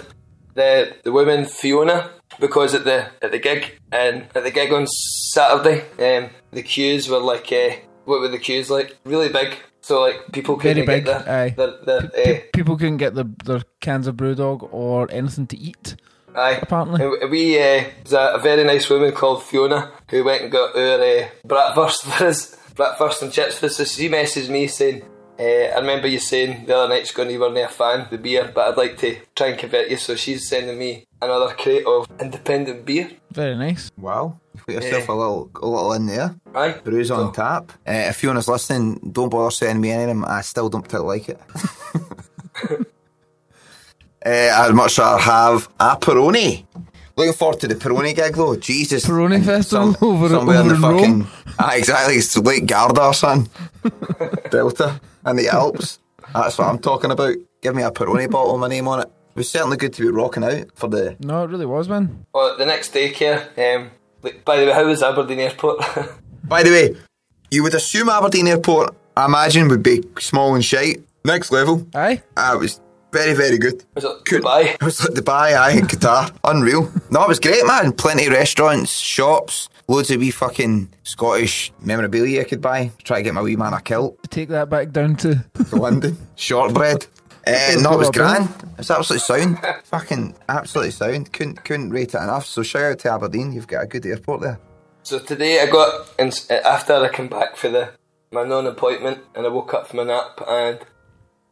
the 0.54 0.96
the 1.04 1.12
woman 1.12 1.46
Fiona 1.46 2.12
because 2.40 2.74
at 2.74 2.86
the 2.86 3.10
at 3.22 3.32
the 3.32 3.40
gig 3.40 3.80
and 3.92 4.28
at 4.34 4.44
the 4.44 4.52
gig 4.52 4.72
on 4.72 4.88
Saturday, 4.88 5.82
um, 6.00 6.30
the 6.52 6.64
queues 6.64 7.10
were 7.10 7.20
like 7.20 7.52
uh, 7.52 7.76
what 8.12 8.20
were 8.20 8.28
the 8.28 8.38
queues 8.38 8.70
like? 8.70 8.98
Really 9.06 9.30
big. 9.30 9.56
So 9.80 10.02
like 10.02 10.32
people 10.32 10.58
couldn't 10.58 10.86
big, 10.86 11.06
get 11.06 11.28
aye. 11.28 11.50
their, 11.50 11.72
their, 11.86 12.02
their 12.02 12.10
Pe- 12.10 12.38
uh, 12.38 12.42
people 12.54 12.78
couldn't 12.78 12.98
get 12.98 13.16
the, 13.16 13.26
their 13.46 13.62
cans 13.80 14.06
of 14.06 14.16
brewdog 14.16 14.68
or 14.72 15.08
anything 15.10 15.48
to 15.48 15.58
eat. 15.58 15.96
Aye. 16.36 16.60
Apparently. 16.62 17.28
We, 17.28 17.58
uh, 17.58 17.86
there's 18.04 18.14
a, 18.14 18.34
a 18.36 18.40
very 18.40 18.64
nice 18.64 18.90
woman 18.90 19.12
called 19.14 19.44
Fiona 19.44 19.92
who 20.10 20.24
went 20.24 20.44
and 20.44 20.52
got 20.52 20.76
our 20.76 21.02
uh, 21.02 21.28
bratwurst 21.48 22.02
for 22.18 22.26
us, 22.26 22.56
bratwurst 22.76 23.22
and 23.24 23.32
chips 23.32 23.58
for 23.58 23.66
us. 23.68 23.78
So 23.78 23.86
she 23.86 24.10
messaged 24.10 24.50
me 24.50 24.68
saying, 24.68 25.04
uh, 25.40 25.44
I 25.44 25.80
remember 25.80 26.08
you 26.08 26.20
saying 26.20 26.66
the 26.68 26.78
other 26.78 26.94
night, 26.94 27.12
going 27.16 27.32
you 27.32 27.40
weren't 27.40 27.58
a 27.58 27.68
fan 27.68 28.02
of 28.02 28.10
the 28.12 28.18
beer, 28.18 28.52
but 28.54 28.68
I'd 28.68 28.78
like 28.78 28.98
to 29.00 29.18
try 29.36 29.48
and 29.48 29.58
convert 29.60 29.90
you. 29.90 29.98
So 29.98 30.16
she's 30.16 30.48
sending 30.48 30.78
me 30.78 31.06
another 31.22 31.54
crate 31.56 31.86
of 31.86 32.08
independent 32.20 32.86
beer. 32.86 33.10
Very 33.32 33.56
nice. 33.56 33.92
Wow. 33.98 34.38
Put 34.66 34.76
yourself 34.76 35.08
a 35.10 35.14
little 35.14 35.50
a 35.62 35.66
little 35.66 35.94
in 35.94 36.06
there. 36.08 36.36
Aye. 36.54 36.76
Brews 36.84 37.10
on 37.12 37.28
So- 37.28 37.42
tap. 37.42 37.72
Uh, 37.88 38.10
if 38.10 38.24
anyone's 38.24 38.48
listening, 38.48 39.00
don't 39.12 39.30
bother 39.30 39.52
sending 39.52 39.82
me 39.82 39.92
any 39.92 40.04
of 40.04 40.10
them. 40.10 40.26
I 40.26 40.42
still 40.42 40.70
don't 40.70 40.82
particularly 40.84 41.20
like 41.20 41.30
it. 41.30 41.40
uh, 44.26 44.30
I'd 44.30 44.74
much 44.76 44.98
rather 44.98 45.22
have 45.22 45.70
a 45.80 45.96
Peroni. 45.98 46.66
Looking 47.18 47.34
forward 47.34 47.60
to 47.62 47.68
the 47.68 47.76
Peroni 47.76 48.16
gig 48.16 48.36
though. 48.36 48.56
Jesus. 48.56 49.06
Peroni 49.06 49.44
Festival 49.44 49.96
over- 50.02 50.30
somewhere 50.30 50.62
in 50.62 50.68
the 50.70 50.76
in 50.76 50.82
fucking. 50.82 51.20
Rome. 51.20 51.28
Ah, 51.60 51.76
exactly. 51.76 52.16
It's 52.16 52.38
Lake 52.38 52.66
Garda, 52.66 53.14
son. 53.14 53.48
Delta 54.52 55.00
and 55.26 55.38
the 55.40 55.48
Alps. 55.50 56.00
That's 56.34 56.58
what 56.58 56.68
I'm 56.68 56.80
talking 56.80 57.12
about. 57.12 57.36
Give 57.62 57.76
me 57.76 57.84
a 57.84 57.92
Peroni 57.92 58.30
bottle, 58.30 58.54
with 58.54 58.62
my 58.62 58.68
name 58.68 58.88
on 58.88 59.02
it. 59.02 59.12
It 59.42 59.46
was 59.46 59.50
certainly 59.50 59.78
good 59.78 59.92
to 59.94 60.04
be 60.04 60.10
rocking 60.10 60.44
out 60.44 60.66
for 60.76 60.88
the. 60.88 61.16
No, 61.20 61.44
it 61.46 61.50
really 61.50 61.66
was, 61.66 61.90
man. 61.90 62.28
Well, 62.32 62.56
the 62.60 62.66
next 62.68 62.90
day, 62.90 63.10
Care. 63.10 63.50
Um, 63.58 63.90
by 64.46 64.58
the 64.60 64.68
way, 64.68 64.72
how 64.72 64.86
was 64.86 65.02
Aberdeen 65.02 65.40
Airport? 65.40 65.80
By 66.44 66.62
the 66.62 66.70
way, 66.70 66.96
you 67.50 67.64
would 67.64 67.74
assume 67.74 68.08
Aberdeen 68.10 68.46
Airport, 68.48 68.94
I 69.18 69.26
imagine, 69.26 69.68
would 69.70 69.82
be 69.82 70.04
small 70.20 70.54
and 70.54 70.64
shite. 70.64 71.02
Next 71.26 71.52
level. 71.52 71.88
Aye. 71.96 72.22
Ah, 72.38 72.54
it 72.54 72.60
was 72.60 72.80
very, 73.12 73.34
very 73.34 73.58
good. 73.58 73.84
was 73.96 74.04
it 74.04 74.12
Could- 74.26 74.44
Dubai? 74.44 74.76
It 74.76 74.84
was 74.84 75.00
like 75.02 75.14
Dubai, 75.18 75.58
aye, 75.58 75.72
in 75.72 75.88
Qatar. 75.88 76.32
Unreal. 76.44 76.92
No, 77.10 77.24
it 77.24 77.28
was 77.28 77.40
great, 77.40 77.66
man. 77.66 77.94
Plenty 77.94 78.28
of 78.28 78.34
restaurants, 78.34 78.92
shops, 79.00 79.70
loads 79.88 80.12
of 80.12 80.20
wee 80.20 80.30
fucking 80.30 80.94
Scottish 81.02 81.74
memorabilia 81.82 82.42
I 82.42 82.44
could 82.44 82.62
buy. 82.62 82.92
Try 83.04 83.18
to 83.18 83.24
get 83.24 83.34
my 83.34 83.42
wee 83.42 83.56
man 83.56 83.74
a 83.74 83.82
kilt 83.82 84.20
Take 84.30 84.50
that 84.50 84.70
back 84.70 84.92
down 84.92 85.16
to. 85.18 85.44
to 85.70 85.76
London. 85.76 86.16
Shortbread. 86.36 87.08
Uh, 87.48 87.76
no, 87.82 87.94
it 87.94 87.98
was 87.98 88.12
grand. 88.12 88.50
It 88.50 88.78
was 88.78 88.92
absolutely 88.92 89.20
sound. 89.20 89.60
fucking 89.86 90.36
absolutely 90.48 90.92
sound. 90.92 91.34
Couldn't 91.34 91.64
couldn't 91.66 91.90
rate 91.90 92.14
it 92.14 92.22
enough. 92.22 92.46
So 92.46 92.62
shout 92.64 92.84
out 92.84 93.00
to 93.00 93.12
Aberdeen. 93.12 93.52
You've 93.52 93.68
got 93.68 93.84
a 93.84 93.88
good 93.88 94.06
airport 94.06 94.42
there. 94.42 94.60
So 95.04 95.18
today 95.18 95.60
I 95.60 95.66
got 95.66 96.14
in, 96.20 96.32
after 96.50 96.94
I 96.94 97.10
came 97.10 97.28
back 97.28 97.56
for 97.56 97.70
the 97.70 97.92
my 98.32 98.44
non-appointment 98.44 99.20
and 99.36 99.46
I 99.46 99.50
woke 99.50 99.74
up 99.74 99.88
from 99.88 100.00
a 100.00 100.06
nap 100.06 100.42
and 100.48 100.80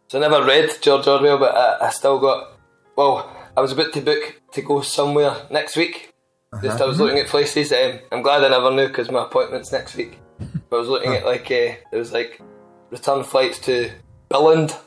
so 0.07 0.17
I 0.17 0.21
never 0.21 0.45
read 0.45 0.71
George 0.81 1.07
Orwell, 1.07 1.37
but 1.37 1.55
I, 1.55 1.87
I 1.87 1.89
still 1.89 2.19
got 2.19 2.57
well. 2.95 3.35
I 3.57 3.61
was 3.61 3.71
about 3.71 3.93
to 3.93 4.01
book 4.01 4.41
to 4.53 4.61
go 4.61 4.81
somewhere 4.81 5.35
next 5.51 5.75
week. 5.75 6.13
Just 6.63 6.81
I 6.81 6.85
was 6.85 6.99
looking 6.99 7.19
at 7.19 7.27
places. 7.27 7.71
Um, 7.71 7.99
I'm 8.11 8.23
glad 8.23 8.43
I 8.43 8.49
never 8.49 8.71
knew 8.71 8.87
because 8.87 9.11
my 9.11 9.25
appointment's 9.25 9.71
next 9.71 9.95
week. 9.95 10.19
But 10.69 10.77
I 10.77 10.79
was 10.79 10.87
looking 10.87 11.13
at 11.13 11.25
like 11.25 11.45
uh, 11.45 11.77
there 11.91 11.99
was 11.99 12.11
like 12.11 12.41
return 12.89 13.23
flights 13.23 13.59
to 13.59 13.91
Billund, 14.31 14.71
in 14.71 14.77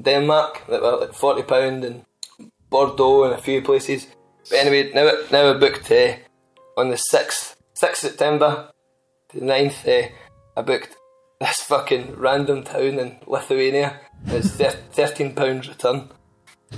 Denmark, 0.00 0.62
that 0.68 0.82
were 0.82 0.96
like 1.00 1.14
forty 1.14 1.42
pound 1.42 1.84
and 1.84 2.04
Bordeaux 2.70 3.24
and 3.24 3.34
a 3.34 3.38
few 3.42 3.62
places. 3.62 4.06
But 4.48 4.58
anyway, 4.58 4.90
now 4.94 5.10
now 5.30 5.50
I 5.54 5.58
booked 5.58 5.90
uh, 5.90 6.14
on 6.76 6.90
the 6.90 6.96
sixth 6.96 7.56
sixth 7.74 8.02
September 8.02 8.70
to 9.30 9.40
the 9.40 9.46
9th, 9.46 9.86
uh, 9.88 10.08
I 10.56 10.62
booked 10.62 10.96
this 11.40 11.60
fucking 11.62 12.14
random 12.16 12.62
town 12.64 12.98
in 12.98 13.16
Lithuania. 13.26 14.00
It's 14.26 14.50
thirteen 14.92 15.34
pounds 15.34 15.68
return. 15.68 16.08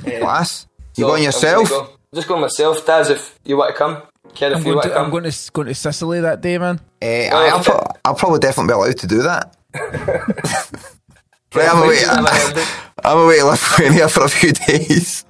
Uh, 0.06 0.18
Class. 0.20 0.66
You 0.96 1.02
so 1.04 1.08
going 1.08 1.20
I'm 1.22 1.24
yourself? 1.26 1.68
gonna 1.70 1.82
go- 1.86 1.90
I'm 1.90 2.16
just 2.16 2.28
going 2.28 2.40
myself, 2.42 2.86
Daz. 2.86 3.10
If 3.10 3.38
you 3.44 3.56
want 3.56 3.72
to 3.74 3.78
come, 3.78 4.02
Care 4.34 4.50
if 4.52 4.56
I'm 4.58 4.60
you 4.62 4.64
going 4.66 4.76
want 4.76 4.82
to, 4.84 4.88
to 4.90 4.94
come. 4.94 5.04
I'm 5.06 5.10
going 5.10 5.24
to 5.24 5.50
going 5.52 5.66
to 5.68 5.74
Sicily 5.74 6.20
that 6.20 6.40
day, 6.40 6.58
man. 6.58 6.80
Eh, 7.02 7.28
I, 7.28 7.48
I'll, 7.48 7.62
pro- 7.62 7.86
I'll 8.04 8.14
probably 8.14 8.38
definitely 8.38 8.68
be 8.68 8.74
allowed 8.74 8.98
to 8.98 9.06
do 9.06 9.22
that. 9.22 9.56
right, 11.54 11.68
I'm 11.68 11.82
away. 11.82 12.02
I'm, 13.04 13.18
away 13.18 13.38
to 13.38 13.44
Lithuania 13.46 14.08
for 14.08 14.24
a 14.24 14.28
few 14.28 14.52
days. 14.52 15.24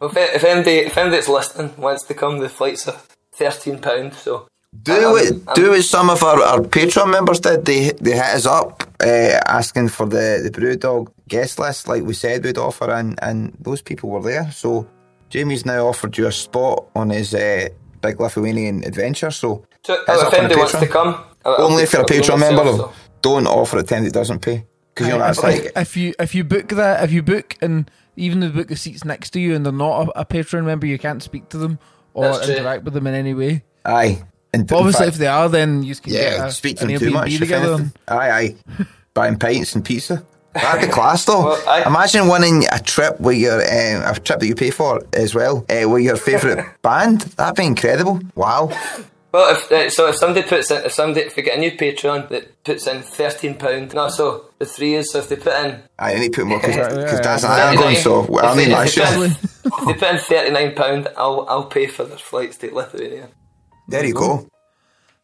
Well, 0.00 0.10
if, 0.10 0.16
if 0.16 0.42
MD 0.42 0.86
if 0.86 0.96
listening 1.28 1.72
wants 1.76 2.04
to 2.04 2.14
come, 2.14 2.38
the 2.38 2.48
flights 2.48 2.88
are 2.88 3.00
thirteen 3.32 3.78
pounds. 3.78 4.18
So 4.18 4.48
Do 4.82 5.16
it. 5.16 5.44
Do 5.54 5.72
as 5.74 5.88
some 5.88 6.10
of 6.10 6.22
our, 6.22 6.42
our 6.42 6.60
Patreon 6.60 7.10
members 7.10 7.40
did. 7.40 7.64
They 7.64 7.90
they 8.00 8.12
hit 8.12 8.34
us 8.36 8.46
up 8.46 8.82
uh, 9.00 9.40
asking 9.46 9.88
for 9.88 10.06
the 10.06 10.40
the 10.42 10.50
Brewdog 10.50 11.10
guest 11.28 11.58
list, 11.58 11.88
like 11.88 12.02
we 12.04 12.14
said 12.14 12.44
we'd 12.44 12.58
offer, 12.58 12.90
and 12.90 13.18
and 13.22 13.56
those 13.60 13.82
people 13.82 14.10
were 14.10 14.22
there. 14.22 14.50
So 14.52 14.86
Jamie's 15.30 15.64
now 15.64 15.86
offered 15.86 16.18
you 16.18 16.26
a 16.26 16.32
spot 16.32 16.84
on 16.94 17.10
his 17.10 17.34
uh, 17.34 17.68
big 18.02 18.20
Lithuanian 18.20 18.84
adventure. 18.84 19.30
So 19.30 19.64
So, 19.86 19.94
hit 19.94 20.08
us 20.08 20.20
oh, 20.22 20.26
up 20.26 20.32
if 20.34 20.48
the 20.48 20.54
MD 20.54 20.58
wants 20.58 20.72
to 20.78 20.86
come, 20.86 21.14
I'll- 21.44 21.54
I'll 21.56 21.64
only 21.66 21.82
if 21.84 21.92
you're 21.92 22.02
a 22.02 22.04
I'll 22.04 22.08
Patreon 22.20 22.40
member. 22.40 22.64
so- 22.76 22.92
Don't 23.22 23.46
offer 23.46 23.78
it 23.78 23.88
to 23.88 23.94
him 23.96 24.04
that 24.04 24.12
doesn't 24.12 24.40
pay 24.40 24.64
because 24.94 25.08
you 25.08 25.12
know 25.14 25.18
that's 25.18 25.38
if, 25.38 25.44
like 25.44 25.72
if 25.76 25.96
you 25.96 26.14
if 26.18 26.34
you 26.34 26.44
book 26.44 26.68
that 26.68 27.02
if 27.04 27.12
you 27.12 27.22
book 27.22 27.56
and 27.60 27.90
even 28.16 28.42
if 28.42 28.52
you 28.54 28.60
book 28.60 28.68
the 28.68 28.76
seats 28.76 29.04
next 29.04 29.30
to 29.30 29.40
you 29.40 29.54
and 29.56 29.64
they're 29.66 29.72
not 29.72 30.08
a, 30.08 30.20
a 30.20 30.24
Patreon 30.24 30.64
member, 30.64 30.86
you 30.86 30.98
can't 30.98 31.22
speak 31.22 31.48
to 31.48 31.58
them 31.58 31.78
or 32.12 32.24
That's 32.24 32.46
true. 32.46 32.54
interact 32.54 32.84
with 32.84 32.94
them 32.94 33.06
in 33.06 33.14
any 33.14 33.34
way. 33.34 33.64
aye. 33.84 34.22
And 34.52 34.70
obviously, 34.72 35.06
fact- 35.06 35.14
if 35.14 35.18
they 35.18 35.26
are, 35.26 35.48
then 35.48 35.82
you 35.82 35.96
can 35.96 36.12
Yeah, 36.12 36.36
get 36.36 36.46
a, 36.46 36.52
speak 36.52 36.76
to 36.78 36.86
them 36.86 36.96
too 37.00 37.10
much. 37.10 37.32
If 37.32 37.40
together. 37.40 37.90
Aye, 38.06 38.30
aye. 38.30 38.84
Buying 39.14 39.36
pints 39.36 39.74
and 39.74 39.84
pizza. 39.84 40.24
That'd 40.52 40.88
be 40.88 40.92
class 40.94 41.24
though. 41.24 41.42
Well, 41.46 41.68
aye. 41.68 41.82
Imagine 41.84 42.28
winning 42.28 42.62
a 42.70 42.78
trip 42.78 43.18
with 43.18 43.36
your 43.36 43.54
um, 43.60 44.02
a 44.14 44.14
trip 44.20 44.38
that 44.38 44.46
you 44.46 44.54
pay 44.54 44.70
for 44.70 45.00
as 45.12 45.34
well 45.34 45.66
uh, 45.68 45.88
with 45.88 46.04
your 46.04 46.14
favourite 46.14 46.64
band. 46.82 47.22
That'd 47.36 47.56
be 47.56 47.64
incredible. 47.66 48.20
Wow. 48.36 48.70
Well, 49.34 49.52
if 49.56 49.72
uh, 49.72 49.90
so, 49.90 50.06
if 50.10 50.14
somebody 50.14 50.46
puts 50.46 50.70
in, 50.70 50.84
if 50.84 50.92
somebody 50.92 51.22
if 51.26 51.34
we 51.34 51.42
get 51.42 51.56
a 51.56 51.60
new 51.60 51.72
Patreon 51.72 52.28
that 52.28 52.62
puts 52.62 52.86
in 52.86 53.02
thirteen 53.02 53.56
pound, 53.56 53.92
no, 53.92 54.08
so 54.08 54.50
the 54.60 54.64
three 54.64 54.94
is 54.94 55.10
so 55.10 55.18
if 55.18 55.28
they 55.28 55.34
put 55.34 55.54
in 55.64 55.82
I 55.98 56.14
need 56.14 56.32
to 56.34 56.42
put 56.42 56.46
more 56.46 56.60
because 56.60 56.76
yeah, 56.76 57.20
that's 57.20 57.42
yeah. 57.42 57.52
an 57.54 57.60
iron 57.70 57.76
going. 57.82 57.96
So 57.96 58.22
If 58.22 58.30
I 58.30 58.54
they- 58.54 58.66
need 58.66 58.72
my 58.72 58.84
if 58.84 58.94
they 58.94 59.02
put 59.02 59.26
in- 59.26 59.32
if 59.32 59.86
they 59.86 59.94
put 59.94 60.10
in 60.14 60.18
thirty 60.18 60.50
nine 60.52 60.74
pound, 60.76 61.08
I'll 61.16 61.44
I'll 61.48 61.64
pay 61.66 61.88
for 61.88 62.04
their 62.04 62.16
flights 62.16 62.58
to 62.58 62.72
Lithuania. 62.72 63.26
There 63.88 64.04
you 64.06 64.14
go. 64.14 64.46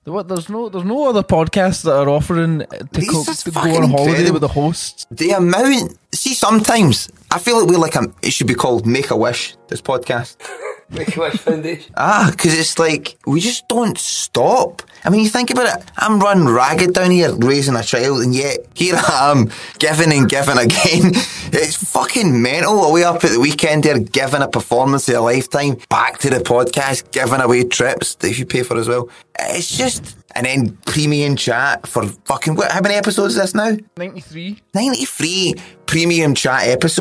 What, 0.06 0.26
there's 0.26 0.48
no 0.48 0.68
there's 0.68 0.82
no 0.84 1.08
other 1.08 1.22
podcasts 1.22 1.84
that 1.84 1.94
are 1.94 2.08
offering 2.08 2.60
to, 2.60 2.66
co- 2.66 3.22
to 3.22 3.50
go 3.52 3.60
on 3.60 3.90
holiday 3.90 4.10
incredible. 4.10 4.32
with 4.32 4.40
the 4.42 4.48
hosts. 4.48 5.06
The 5.12 5.30
amount. 5.30 5.96
See, 6.12 6.34
sometimes 6.34 7.08
I 7.30 7.38
feel 7.38 7.60
like 7.60 7.68
we're 7.70 7.78
like 7.78 7.94
a. 7.94 8.12
It 8.22 8.32
should 8.32 8.48
be 8.48 8.54
called 8.54 8.86
Make 8.86 9.10
a 9.10 9.16
Wish. 9.16 9.54
This 9.68 9.80
podcast. 9.80 10.36
Make 10.90 11.16
a 11.16 11.20
Wish 11.20 11.36
Foundation. 11.38 11.92
Ah, 11.96 12.28
because 12.30 12.58
it's 12.58 12.78
like 12.78 13.16
we 13.26 13.40
just 13.40 13.68
don't 13.68 13.96
stop. 13.96 14.82
I 15.04 15.10
mean, 15.10 15.22
you 15.22 15.28
think 15.30 15.50
about 15.50 15.78
it. 15.78 15.84
I'm 15.96 16.18
running 16.18 16.48
ragged 16.48 16.94
down 16.94 17.10
here 17.12 17.32
raising 17.34 17.76
a 17.76 17.82
child, 17.82 18.22
and 18.22 18.34
yet 18.34 18.58
here 18.74 18.94
I 19.08 19.30
am 19.30 19.50
giving 19.78 20.12
and 20.12 20.28
giving 20.28 20.58
again. 20.58 21.12
It's 21.52 21.74
fucking 21.92 22.40
mental. 22.40 22.84
Away 22.84 23.02
up 23.02 23.24
at 23.24 23.32
the 23.32 23.40
weekend 23.40 23.82
there, 23.82 23.98
giving 23.98 24.40
a 24.40 24.46
performance 24.46 25.08
of 25.08 25.16
a 25.16 25.20
lifetime. 25.20 25.78
Back 25.88 26.18
to 26.18 26.30
the 26.30 26.36
podcast, 26.36 27.10
giving 27.10 27.40
away 27.40 27.64
trips 27.64 28.14
that 28.16 28.38
you 28.38 28.46
pay 28.46 28.62
for 28.62 28.76
as 28.78 28.86
well. 28.86 29.08
It's 29.36 29.76
just. 29.76 30.16
And 30.36 30.46
then 30.46 30.76
premium 30.86 31.34
chat 31.34 31.88
for 31.88 32.06
fucking 32.06 32.54
what? 32.54 32.70
How 32.70 32.80
many 32.80 32.94
episodes 32.94 33.34
is 33.34 33.40
this 33.40 33.54
now? 33.54 33.76
Ninety 33.96 34.20
three. 34.20 34.60
93 34.74 35.54
premium 35.86 36.36
chat 36.36 36.68
episodes. 36.68 37.00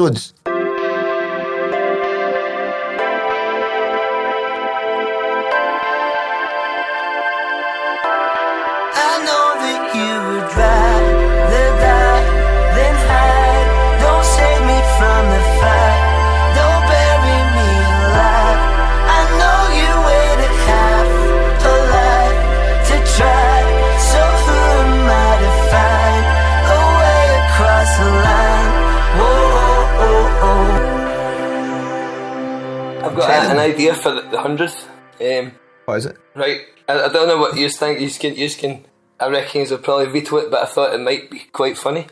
I 0.00 0.47
idea 33.58 33.94
for 33.94 34.12
the, 34.12 34.40
hundredth. 34.40 34.88
Um, 35.20 35.52
What 35.84 35.98
is 35.98 36.06
it? 36.06 36.16
right, 36.34 36.60
I, 36.88 37.04
I 37.04 37.08
don't 37.08 37.28
know 37.28 37.38
what 37.38 37.56
you 37.56 37.68
think. 37.68 38.00
You 38.00 38.10
can, 38.10 38.34
you 38.34 38.48
can. 38.50 38.84
I 39.20 39.28
reckon 39.28 39.62
you 39.62 39.70
would 39.70 39.82
probably 39.82 40.06
veto 40.06 40.36
it, 40.36 40.50
but 40.50 40.62
I 40.62 40.66
thought 40.66 40.94
it 40.94 41.00
might 41.00 41.30
be 41.30 41.40
quite 41.52 41.76
funny. 41.76 42.06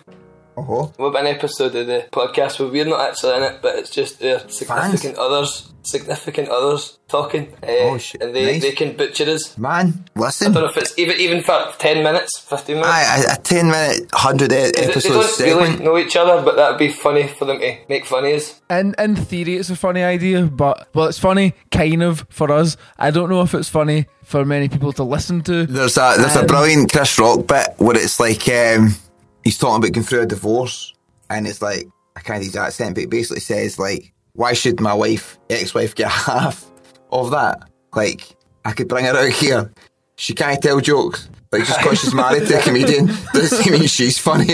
Oh, 0.58 0.92
What 0.96 1.08
about 1.08 1.20
an 1.26 1.34
episode 1.34 1.74
of 1.74 1.86
the 1.86 2.06
podcast 2.12 2.58
where 2.58 2.68
we're 2.68 2.84
not 2.86 3.08
actually 3.10 3.36
in 3.36 3.42
it, 3.42 3.58
but 3.62 3.76
it's 3.76 3.90
just 3.90 4.20
their 4.20 4.40
significant 4.48 5.18
others, 5.18 5.70
significant 5.82 6.48
others 6.48 6.98
talking, 7.08 7.52
uh, 7.62 7.66
Oh, 7.68 7.98
shit. 7.98 8.22
and 8.22 8.34
they, 8.34 8.46
Nice. 8.46 8.62
they 8.62 8.72
can 8.72 8.96
butcher 8.96 9.24
us. 9.30 9.56
man, 9.58 10.06
listen. 10.16 10.52
I 10.52 10.54
don't 10.54 10.62
know 10.64 10.68
if 10.70 10.76
it's 10.78 10.98
even 10.98 11.16
even 11.20 11.42
for 11.42 11.72
ten 11.78 12.02
minutes, 12.02 12.38
fifteen 12.38 12.76
minutes. 12.76 12.90
Aye, 12.92 13.24
a, 13.28 13.34
a 13.34 13.36
10 13.36 13.66
minute, 13.70 14.12
100 14.12 14.52
e- 14.52 14.54
They- 14.56 14.70
they 14.70 14.86
don't 14.86 15.24
segment. 15.24 15.60
really 15.70 15.84
know 15.84 15.98
each 15.98 16.16
other, 16.16 16.42
but 16.42 16.56
that'd 16.56 16.78
be 16.78 16.88
funny 16.88 17.28
for 17.28 17.44
them 17.44 17.60
to 17.60 17.76
make 17.88 18.06
funny 18.06 18.32
as. 18.32 18.54
In 18.70 18.94
in 18.98 19.14
theory, 19.14 19.56
it's 19.56 19.70
a 19.70 19.76
funny 19.76 20.02
idea, 20.02 20.42
but 20.44 20.88
well, 20.94 21.06
it's 21.06 21.18
funny 21.18 21.52
kind 21.70 22.02
of 22.02 22.24
for 22.30 22.50
us. 22.50 22.76
I 22.98 23.10
don't 23.10 23.28
know 23.28 23.42
if 23.42 23.54
it's 23.54 23.68
funny 23.68 24.06
for 24.24 24.44
many 24.44 24.68
people 24.68 24.92
to 24.94 25.04
listen 25.04 25.42
to. 25.42 25.66
There's 25.66 25.96
a 25.98 26.14
there's 26.16 26.34
a 26.36 26.40
Um, 26.40 26.46
brilliant 26.46 26.90
Chris 26.92 27.18
Rock 27.18 27.46
bit 27.46 27.68
where 27.76 27.96
it's 27.96 28.18
like 28.18 28.48
um, 28.48 28.96
he's 29.46 29.56
talking 29.56 29.76
about 29.76 29.92
going 29.92 30.04
through 30.04 30.22
a 30.22 30.26
divorce, 30.26 30.92
and 31.30 31.46
it's 31.46 31.62
like 31.62 31.86
I 32.16 32.20
can't 32.20 32.42
use 32.42 32.54
that 32.54 32.66
accent, 32.66 32.96
but 32.96 33.04
it 33.04 33.10
basically 33.10 33.38
says 33.38 33.78
like, 33.78 34.12
why 34.32 34.54
should 34.54 34.80
my 34.80 34.92
wife, 34.92 35.38
ex-wife, 35.48 35.94
get 35.94 36.10
half 36.10 36.68
of 37.12 37.30
that? 37.30 37.70
Like 37.94 38.36
I 38.64 38.72
could 38.72 38.88
bring 38.88 39.04
her 39.04 39.16
out 39.16 39.30
here, 39.30 39.72
she 40.16 40.34
can't 40.34 40.60
tell 40.60 40.80
jokes. 40.80 41.28
Like 41.52 41.64
just 41.64 41.78
because 41.78 42.00
she's 42.00 42.12
married 42.12 42.48
to 42.48 42.58
a 42.58 42.60
comedian 42.60 43.06
doesn't 43.32 43.70
mean 43.70 43.86
she's 43.86 44.18
funny. 44.18 44.48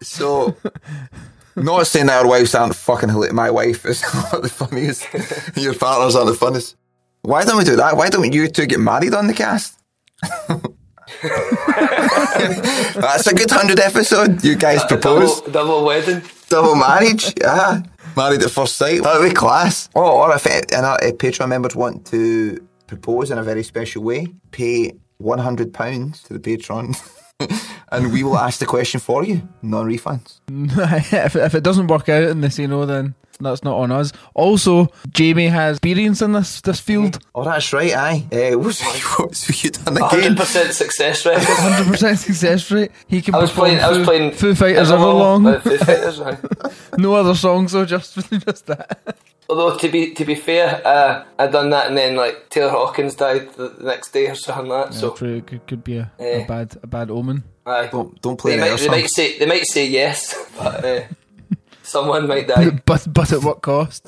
so. 0.00 0.56
Not 1.56 1.88
saying 1.88 2.06
that 2.06 2.20
our 2.20 2.28
wives 2.28 2.54
aren't 2.54 2.76
fucking 2.76 3.08
hilarious. 3.08 3.34
My 3.34 3.50
wife 3.50 3.84
is 3.84 4.00
not 4.32 4.42
the 4.42 4.48
funniest. 4.48 5.08
Your 5.56 5.74
partners 5.74 6.14
aren't 6.14 6.28
the 6.28 6.34
funniest. 6.34 6.76
Why 7.22 7.44
don't 7.44 7.58
we 7.58 7.64
do 7.64 7.74
that? 7.74 7.96
Why 7.96 8.08
don't 8.08 8.32
you 8.32 8.46
two 8.46 8.66
get 8.66 8.78
married 8.78 9.12
on 9.12 9.26
the 9.26 9.34
cast? 9.34 9.77
That's 13.00 13.26
a 13.26 13.34
good 13.34 13.50
hundred 13.50 13.80
episode. 13.80 14.44
You 14.44 14.56
guys 14.56 14.84
propose 14.84 15.40
Double, 15.40 15.52
double 15.52 15.84
wedding. 15.84 16.22
double 16.48 16.74
marriage. 16.76 17.32
Yeah, 17.40 17.82
married 18.16 18.42
at 18.42 18.50
first 18.50 18.76
sight. 18.76 19.02
That'd 19.02 19.28
be 19.28 19.34
class. 19.34 19.88
Oh, 19.94 20.22
or 20.22 20.34
if 20.34 20.46
it, 20.46 20.72
and 20.72 20.84
our, 20.86 20.96
uh, 20.96 21.12
Patreon 21.12 21.48
members 21.48 21.74
want 21.74 22.06
to 22.06 22.58
propose 22.86 23.30
in 23.30 23.38
a 23.38 23.42
very 23.42 23.62
special 23.62 24.02
way, 24.02 24.26
pay 24.50 24.92
one 25.18 25.38
hundred 25.38 25.72
pounds 25.72 26.22
to 26.24 26.32
the 26.34 26.40
patron, 26.40 26.94
and 27.92 28.12
we 28.12 28.22
will 28.22 28.36
ask 28.38 28.58
the 28.58 28.66
question 28.66 29.00
for 29.00 29.24
you. 29.24 29.48
Non 29.62 29.86
refunds. 29.86 30.40
if, 31.12 31.36
if 31.36 31.54
it 31.54 31.62
doesn't 31.62 31.86
work 31.86 32.08
out 32.08 32.24
and 32.24 32.42
they 32.42 32.48
say 32.48 32.66
no, 32.66 32.84
then 32.86 33.14
that's 33.40 33.62
not 33.62 33.76
on 33.78 33.92
us. 33.92 34.12
Also, 34.34 34.88
Jamie 35.12 35.46
has 35.46 35.76
experience 35.76 36.20
in 36.22 36.32
this 36.32 36.60
this 36.60 36.80
field. 36.80 37.18
Oh, 37.34 37.44
that's 37.44 37.72
right. 37.72 37.94
Aye. 37.94 38.26
Uh, 38.32 38.58
what's, 38.58 38.82
what's 39.18 39.62
you 39.62 39.70
done 39.70 39.94
Hundred 39.94 40.18
again? 40.18 40.36
percent 40.36 40.72
success 40.74 41.24
rate. 41.24 41.38
Hundred 41.40 41.86
percent 41.92 42.18
success 42.18 42.68
rate. 42.72 42.90
He 43.06 43.22
can 43.22 43.36
I 43.36 43.38
was 43.38 43.50
perform 43.50 43.66
playing. 43.68 43.80
I 43.80 43.88
was 43.90 44.04
playing 44.04 44.32
Foo 44.32 44.54
Fighters 44.56 44.90
Everlong. 44.90 45.44
by 45.44 45.60
Foo 45.60 45.78
Fighters. 45.78 46.20
aye. 46.20 46.36
No 46.98 47.14
other 47.14 47.36
songs, 47.36 47.70
though. 47.72 47.84
Just 47.84 48.14
just 48.16 48.66
that. 48.66 49.16
Although 49.50 49.76
to 49.78 49.88
be 49.88 50.12
to 50.14 50.24
be 50.26 50.34
fair, 50.34 50.82
uh, 50.86 51.24
I 51.38 51.46
done 51.46 51.70
that 51.70 51.86
and 51.88 51.96
then 51.96 52.16
like 52.16 52.50
Taylor 52.50 52.70
Hawkins 52.70 53.14
died 53.14 53.48
the, 53.56 53.68
the 53.70 53.84
next 53.84 54.12
day 54.12 54.28
or 54.28 54.34
something 54.34 54.66
like 54.66 54.90
that. 54.90 54.94
So 54.94 55.08
So 55.10 55.14
true. 55.14 55.36
It 55.36 55.46
could, 55.46 55.66
could 55.66 55.82
be 55.84 55.96
a, 55.98 56.10
a 56.18 56.42
Eh. 56.42 56.46
bad 56.46 56.76
a 56.82 56.86
bad 56.86 57.10
omen. 57.10 57.44
aye. 57.64 57.88
Don't 57.90 58.20
don't 58.20 58.36
play 58.38 58.56
They 58.56 58.60
might, 58.60 58.70
they 58.76 58.76
song. 58.76 58.90
might 58.90 59.08
say 59.10 59.38
they 59.38 59.46
might 59.46 59.64
say 59.66 59.86
yes, 59.86 60.34
but 60.58 60.84
uh, 60.84 61.00
someone 61.82 62.26
might 62.28 62.46
die. 62.54 62.70
But 62.84 63.06
but 63.12 63.32
at 63.32 63.42
what 63.42 63.62
cost? 63.62 64.04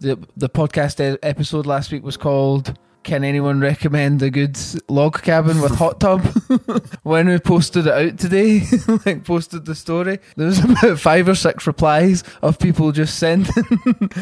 the 0.00 0.18
the 0.36 0.48
podcast 0.48 1.18
episode 1.22 1.66
last 1.66 1.90
week 1.92 2.04
was 2.04 2.16
called 2.18 2.74
"Can 3.06 3.22
anyone 3.24 3.60
recommend 3.60 4.20
a 4.22 4.30
good 4.30 4.58
log 4.88 5.22
cabin 5.22 5.60
with 5.62 5.76
hot 5.76 6.00
tub?" 6.00 6.22
when 7.04 7.28
we 7.28 7.38
posted 7.38 7.86
it 7.86 7.92
out 7.94 8.18
today, 8.18 8.62
like 9.06 9.24
posted 9.24 9.64
the 9.64 9.74
story, 9.74 10.18
there 10.36 10.48
was 10.48 10.58
about 10.64 10.98
five 10.98 11.28
or 11.28 11.34
six 11.36 11.66
replies 11.66 12.22
of 12.42 12.58
people 12.58 12.90
just 12.92 13.18
sending 13.18 13.52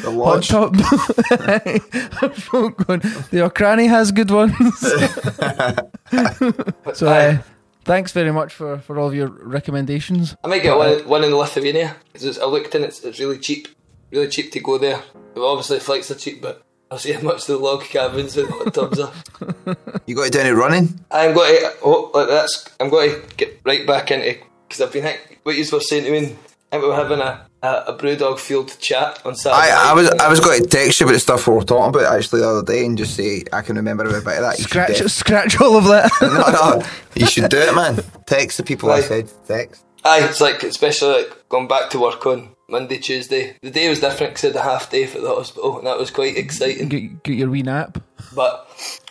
hot 0.05 0.13
lodge. 0.13 0.49
tub. 0.49 0.77
Folk 2.35 2.87
going, 2.87 3.01
the 3.31 3.41
Okrani 3.49 3.89
has 3.89 4.13
good 4.13 4.31
ones. 4.31 4.55
so. 6.97 7.07
Uh, 7.09 7.39
Thanks 7.87 8.13
very 8.13 8.33
much 8.33 8.55
for, 8.55 8.79
for 8.79 8.99
all 8.99 9.09
of 9.09 9.15
your 9.15 9.29
recommendations. 9.29 10.35
I 10.43 10.49
might 10.49 10.63
get 10.63 10.75
one, 10.75 11.07
one 11.07 11.23
in 11.23 11.35
Lithuania. 11.35 11.97
'cause 12.15 12.25
it's- 12.25 12.43
I 12.43 12.47
looked 12.47 12.75
in, 12.75 12.83
it's, 12.83 13.05
it's 13.05 13.21
really 13.21 13.37
cheap. 13.39 13.69
Really 14.11 14.29
cheap 14.29 14.53
to 14.53 14.61
go 14.61 14.79
there. 14.79 15.03
Obviously, 15.37 15.81
flights 15.81 16.11
are 16.11 16.15
cheap, 16.15 16.41
but 16.41 16.63
I'll 16.95 17.01
see 17.01 17.11
how 17.11 17.23
much 17.23 17.47
the 17.47 17.59
log 17.59 17.83
cabins 17.83 18.37
and 18.37 18.49
hot 18.49 18.73
tubs 18.73 19.01
are. 19.01 19.13
You 20.07 20.15
got 20.15 20.27
to 20.27 20.31
do 20.31 20.39
any 20.39 20.51
running? 20.51 21.01
I'm 21.11 21.35
going 21.35 21.57
to, 21.61 21.73
oh, 21.83 22.11
like 22.15 22.29
that's, 22.29 22.69
I'm 22.79 22.89
going 22.89 23.11
to 23.21 23.37
get 23.37 23.59
right 23.65 23.85
back 23.85 24.13
into, 24.13 24.37
because 24.69 24.81
I've 24.81 24.93
been, 24.93 25.03
think- 25.03 25.41
what 25.43 25.57
you 25.57 25.65
were 25.73 25.81
saying 25.81 26.05
to 26.05 26.11
me, 26.13 26.19
I 26.19 26.21
think 26.71 26.83
we 26.83 26.89
were 26.89 26.95
having 26.95 27.19
a, 27.21 27.45
a, 27.63 27.69
a 27.89 27.99
Brewdog 27.99 28.39
Field 28.39 28.77
chat 28.79 29.21
on 29.27 29.35
Saturday. 29.35 29.73
I, 29.73 29.91
I 29.91 29.95
was 29.95 30.09
I 30.11 30.29
was 30.29 30.39
going 30.39 30.63
to 30.63 30.69
text 30.69 31.01
you 31.01 31.07
about 31.07 31.15
the 31.15 31.19
stuff 31.21 31.49
we 31.49 31.55
were 31.55 31.63
talking 31.65 31.89
about 31.99 32.15
actually 32.17 32.43
the 32.43 32.49
other 32.49 32.63
day 32.65 32.85
and 32.87 32.97
just 32.97 33.17
say 33.17 33.43
I 33.53 33.63
can 33.63 33.75
remember 33.77 34.05
a 34.05 34.09
bit 34.09 34.17
of 34.19 34.25
that. 34.25 34.59
You 34.59 34.65
Scratch 34.65 34.99
def- 34.99 35.11
scratch 35.11 35.61
all 35.61 35.77
of 35.77 35.85
that. 35.87 36.11
no, 36.23 36.29
no, 36.81 36.87
you 37.17 37.27
should 37.27 37.49
do 37.51 37.59
it, 37.59 37.75
man. 37.75 37.97
Text 38.27 38.59
the 38.59 38.63
people 38.63 38.91
I 38.93 39.01
said. 39.01 39.31
Text. 39.49 39.85
Aye, 40.05 40.27
it's 40.29 40.41
like, 40.41 40.63
especially 40.63 41.23
like 41.25 41.49
going 41.49 41.67
back 41.67 41.91
to 41.91 41.99
work 41.99 42.25
on 42.27 42.51
Monday, 42.69 42.99
Tuesday. 42.99 43.57
The 43.63 43.71
day 43.71 43.89
was 43.89 44.01
different 44.01 44.35
because 44.35 44.45
I 44.45 44.49
had 44.49 44.57
a 44.57 44.63
half 44.71 44.91
day 44.91 45.07
for 45.07 45.21
the 45.21 45.29
hospital, 45.35 45.79
and 45.79 45.87
that 45.87 45.99
was 45.99 46.11
quite 46.11 46.37
exciting. 46.37 46.89
get, 46.89 47.23
get 47.23 47.37
your 47.37 47.51
wee 47.51 47.63
nap. 47.63 47.99
But 48.35 48.69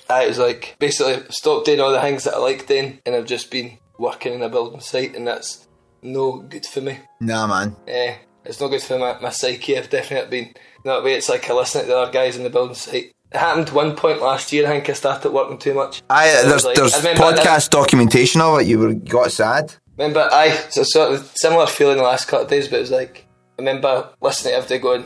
I 0.09 0.27
was 0.27 0.39
like, 0.39 0.75
basically, 0.79 1.23
stopped 1.29 1.65
doing 1.65 1.79
all 1.79 1.91
the 1.91 2.01
things 2.01 2.23
that 2.23 2.33
I 2.35 2.37
like 2.39 2.67
doing, 2.67 2.99
and 3.05 3.15
I've 3.15 3.25
just 3.25 3.51
been 3.51 3.77
working 3.99 4.33
in 4.33 4.41
a 4.41 4.49
building 4.49 4.79
site, 4.81 5.15
and 5.15 5.27
that's 5.27 5.67
no 6.01 6.39
good 6.39 6.65
for 6.65 6.81
me. 6.81 6.99
Nah, 7.21 7.47
man. 7.47 7.75
Eh, 7.87 8.15
it's 8.45 8.59
not 8.59 8.69
good 8.69 8.81
for 8.81 8.97
my, 8.99 9.19
my 9.21 9.29
psyche. 9.29 9.77
I've 9.77 9.89
definitely 9.89 10.29
been 10.43 10.53
that 10.85 11.03
way. 11.03 11.13
It's 11.13 11.29
like 11.29 11.49
I 11.49 11.53
listen 11.53 11.81
to 11.81 11.87
the 11.87 11.97
other 11.97 12.11
guys 12.11 12.35
in 12.35 12.43
the 12.43 12.49
building 12.49 12.75
site. 12.75 13.11
It 13.31 13.37
happened 13.39 13.69
one 13.69 13.95
point 13.95 14.21
last 14.21 14.51
year. 14.51 14.65
I 14.67 14.71
think 14.71 14.89
I 14.89 14.93
started 14.93 15.31
working 15.31 15.57
too 15.57 15.73
much. 15.73 16.03
I 16.09 16.27
So 16.29 16.39
it 16.39 16.49
there's 16.49 16.65
like- 16.65 16.75
there's 16.75 16.93
I 16.93 16.97
remember 16.97 17.23
I- 17.23 17.33
podcast 17.33 17.69
documentation 17.69 18.41
of 18.41 18.59
it. 18.59 18.67
You 18.67 18.79
were 18.79 18.93
got 18.93 19.31
sad. 19.31 19.73
Remember, 19.97 20.27
I 20.31 20.49
so 20.69 20.83
sort 20.83 21.13
of 21.13 21.31
similar 21.35 21.65
feeling 21.67 21.97
the 21.97 22.03
last 22.03 22.27
couple 22.27 22.43
of 22.45 22.49
days, 22.49 22.67
but 22.67 22.77
it 22.77 22.81
was 22.81 22.91
like 22.91 23.22
I 23.57 23.61
remember 23.61 24.09
listening 24.21 24.53
to 24.53 24.57
everything 24.57 24.81
going, 24.81 25.05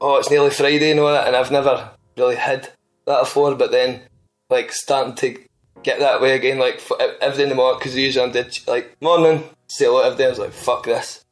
"Oh, 0.00 0.16
it's 0.18 0.30
nearly 0.30 0.50
Friday," 0.50 0.90
and 0.90 1.00
all 1.00 1.12
that, 1.12 1.26
and 1.26 1.36
I've 1.36 1.50
never 1.50 1.90
really 2.16 2.36
had 2.36 2.68
that 3.06 3.20
before. 3.20 3.54
But 3.54 3.70
then, 3.70 4.02
like 4.50 4.72
starting 4.72 5.14
to 5.16 5.38
get 5.82 5.98
that 6.00 6.20
way 6.20 6.34
again, 6.34 6.58
like 6.58 6.80
for 6.80 6.96
everything 7.20 7.44
in 7.44 7.48
the 7.50 7.54
morning, 7.54 7.78
because 7.78 7.96
usually 7.96 8.24
I'm 8.24 8.32
dead 8.32 8.56
like 8.66 8.96
morning, 9.00 9.44
say 9.68 9.86
a 9.86 9.92
lot 9.92 10.10
of 10.10 10.18
day. 10.18 10.26
I 10.26 10.30
was 10.30 10.38
like, 10.38 10.52
"Fuck 10.52 10.84
this," 10.84 11.24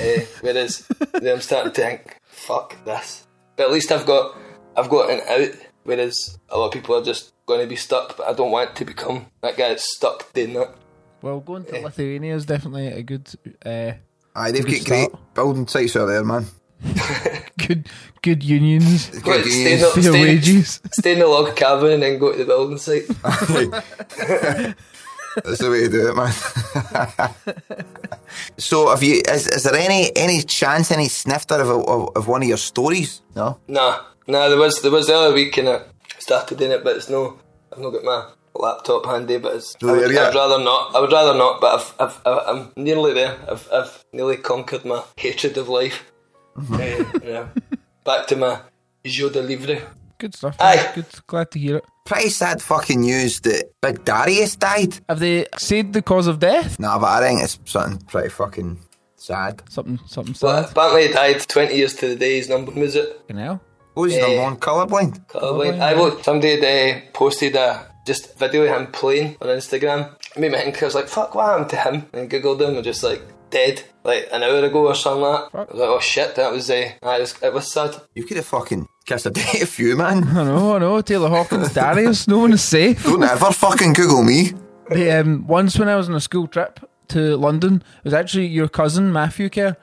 eh, 0.00 0.24
whereas 0.40 0.86
then 1.12 1.34
I'm 1.34 1.40
starting 1.40 1.72
to 1.72 1.80
think, 1.80 2.16
"Fuck 2.24 2.84
this," 2.84 3.26
but 3.56 3.66
at 3.66 3.72
least 3.72 3.92
I've 3.92 4.06
got 4.06 4.36
I've 4.76 4.90
got 4.90 5.10
an 5.10 5.20
out. 5.28 5.54
Whereas 5.84 6.38
a 6.48 6.58
lot 6.58 6.66
of 6.66 6.72
people 6.72 6.96
are 6.96 7.02
just 7.02 7.32
going 7.46 7.60
to 7.60 7.66
be 7.66 7.74
stuck, 7.74 8.16
but 8.16 8.28
I 8.28 8.34
don't 8.34 8.52
want 8.52 8.76
to 8.76 8.84
become 8.84 9.26
that 9.40 9.56
guy 9.56 9.70
that's 9.70 9.96
stuck 9.96 10.32
doing 10.32 10.52
that. 10.54 10.74
Well, 11.22 11.40
going 11.40 11.64
to 11.64 11.80
Lithuania 11.80 12.36
is 12.36 12.46
definitely 12.46 12.86
a 12.86 13.02
good, 13.02 13.28
uh, 13.66 13.92
Aye, 14.34 14.50
they've 14.52 14.64
got 14.64 14.84
great 14.86 15.08
start. 15.10 15.34
building 15.34 15.66
sites 15.66 15.96
out 15.96 16.06
there, 16.06 16.24
man. 16.24 16.46
good, 17.58 17.88
good 18.22 18.42
unions, 18.42 19.08
Go 19.20 19.40
Good 19.42 19.44
stay, 19.52 19.72
in 19.74 19.80
news. 19.80 19.94
the, 19.94 20.02
stay, 20.02 20.22
wages. 20.22 20.80
stay 20.92 21.12
in 21.12 21.18
the 21.20 21.26
log 21.28 21.54
cabin 21.54 21.92
and 21.92 22.02
then 22.02 22.18
go 22.18 22.32
to 22.32 22.38
the 22.38 22.44
building 22.44 22.78
site. 22.78 23.06
That's 25.44 25.60
the 25.60 25.70
way 25.70 25.82
to 25.82 25.88
do 25.88 26.08
it, 26.10 26.14
man. 26.16 26.32
so, 28.58 28.90
have 28.90 29.02
you? 29.02 29.22
Is, 29.28 29.46
is 29.48 29.62
there 29.62 29.74
any 29.76 30.14
any 30.16 30.42
chance, 30.42 30.90
any 30.90 31.08
snifter 31.08 31.54
of, 31.60 31.68
a, 31.70 31.74
of 31.74 32.16
of 32.16 32.28
one 32.28 32.42
of 32.42 32.48
your 32.48 32.58
stories? 32.58 33.22
No. 33.34 33.58
Nah, 33.68 34.00
nah. 34.26 34.48
There 34.48 34.58
was 34.58 34.82
there 34.82 34.90
was 34.90 35.06
the 35.06 35.14
other 35.16 35.32
week 35.34 35.56
and 35.56 35.68
I 35.70 35.82
started 36.18 36.58
doing 36.58 36.72
it, 36.72 36.84
but 36.84 36.96
it's 36.96 37.08
no. 37.08 37.38
I've 37.72 37.78
not 37.78 37.90
got 37.90 38.04
my 38.04 38.28
laptop 38.54 39.06
handy, 39.06 39.38
but 39.38 39.56
it's. 39.56 39.76
I 39.82 39.86
would, 39.86 40.10
there. 40.10 40.28
I'd 40.28 40.34
rather 40.34 40.62
not. 40.62 40.94
I 40.94 41.00
would 41.00 41.12
rather 41.12 41.34
not, 41.36 41.60
but 41.60 41.74
I've, 41.80 41.94
I've, 42.00 42.20
I've 42.26 42.48
I'm 42.48 42.72
nearly 42.76 43.12
there. 43.14 43.36
I've 43.50 43.68
I've 43.72 44.04
nearly 44.12 44.36
conquered 44.36 44.84
my 44.84 45.02
hatred 45.16 45.56
of 45.58 45.68
life. 45.68 46.10
Eh, 46.78 47.04
yeah. 47.24 47.46
Back 48.04 48.26
to 48.28 48.36
my 48.36 48.60
jour 49.04 49.30
de 49.30 49.42
livre. 49.42 49.80
Good 50.18 50.34
stuff. 50.36 50.56
Aye. 50.60 50.92
Good. 50.94 51.06
Glad 51.26 51.50
to 51.52 51.58
hear 51.58 51.76
it. 51.78 51.84
Pretty 52.04 52.28
sad 52.28 52.60
fucking 52.60 53.00
news 53.00 53.40
that 53.40 53.70
Big 53.80 54.04
Darius 54.04 54.56
died. 54.56 54.98
Have 55.08 55.18
they 55.20 55.46
said 55.56 55.92
the 55.92 56.02
cause 56.02 56.26
of 56.26 56.38
death? 56.40 56.78
Nah, 56.78 56.98
but 56.98 57.06
I 57.06 57.26
think 57.28 57.42
it's 57.42 57.58
something 57.64 57.98
pretty 58.06 58.28
fucking 58.28 58.78
sad. 59.16 59.62
Something, 59.68 59.98
something 60.06 60.34
But 60.40 60.64
sad. 60.64 60.72
apparently 60.72 61.06
he 61.08 61.12
died 61.12 61.40
20 61.48 61.74
years 61.74 61.94
to 61.94 62.08
the 62.08 62.16
day 62.16 62.36
his 62.36 62.48
number 62.48 62.72
was 62.72 62.94
it? 62.96 63.16
Fucking 63.22 63.36
hell. 63.38 63.60
What 63.94 64.02
was 64.04 64.14
Eh. 64.14 64.20
number 64.20 64.42
one? 64.42 64.56
Colourblind? 64.56 65.26
Colorblind. 65.28 65.80
I 65.80 65.94
looked. 65.94 66.24
Somebody 66.24 66.60
had 66.60 66.64
uh, 66.64 67.00
posted 67.14 67.54
a 67.56 67.86
just 68.04 68.38
video 68.38 68.66
him 68.66 68.88
playing 68.92 69.36
on 69.40 69.48
Instagram. 69.48 70.14
It 70.36 70.40
made 70.40 70.52
me 70.52 70.58
think. 70.58 70.82
I 70.82 70.86
was 70.86 70.94
like, 70.94 71.08
"Fuck, 71.08 71.34
what 71.34 71.46
happened 71.46 71.70
to 71.70 71.76
him?" 71.76 72.06
And 72.12 72.30
googled 72.30 72.60
him 72.60 72.76
and 72.76 72.84
just 72.84 73.02
like 73.02 73.22
dead 73.52 73.82
like 74.04 74.28
an 74.32 74.42
hour 74.42 74.64
ago 74.64 74.88
or 74.88 74.94
something 74.94 75.22
like 75.22 75.52
that. 75.52 75.52
Fuck. 75.52 75.68
I 75.68 75.72
was 75.72 75.80
like, 75.80 75.88
oh 75.90 76.00
shit, 76.00 76.34
that 76.34 76.50
was, 76.50 76.70
uh, 76.70 76.74
it 76.74 76.98
was, 77.02 77.42
it 77.42 77.52
was 77.52 77.72
sad. 77.72 77.94
You 78.14 78.24
could 78.24 78.38
have 78.38 78.46
fucking 78.46 78.88
kissed 79.04 79.26
a 79.26 79.30
day 79.30 79.60
a 79.62 79.82
you, 79.82 79.96
man. 79.96 80.24
I 80.28 80.44
know, 80.44 80.76
I 80.76 80.78
know. 80.78 81.00
Taylor 81.02 81.28
Hawkins, 81.28 81.72
Darius, 81.72 82.26
no 82.26 82.38
one 82.38 82.52
is 82.52 82.62
safe. 82.62 83.04
Don't 83.04 83.22
ever 83.22 83.52
fucking 83.52 83.92
Google 83.92 84.24
me. 84.24 84.52
Hey, 84.88 85.12
um, 85.12 85.46
once 85.46 85.78
when 85.78 85.88
I 85.88 85.96
was 85.96 86.08
on 86.08 86.14
a 86.14 86.20
school 86.20 86.48
trip 86.48 86.80
to 87.08 87.36
London, 87.36 87.76
it 87.76 88.04
was 88.04 88.14
actually 88.14 88.46
your 88.46 88.68
cousin 88.68 89.12
Matthew 89.12 89.48
Kerr. 89.48 89.76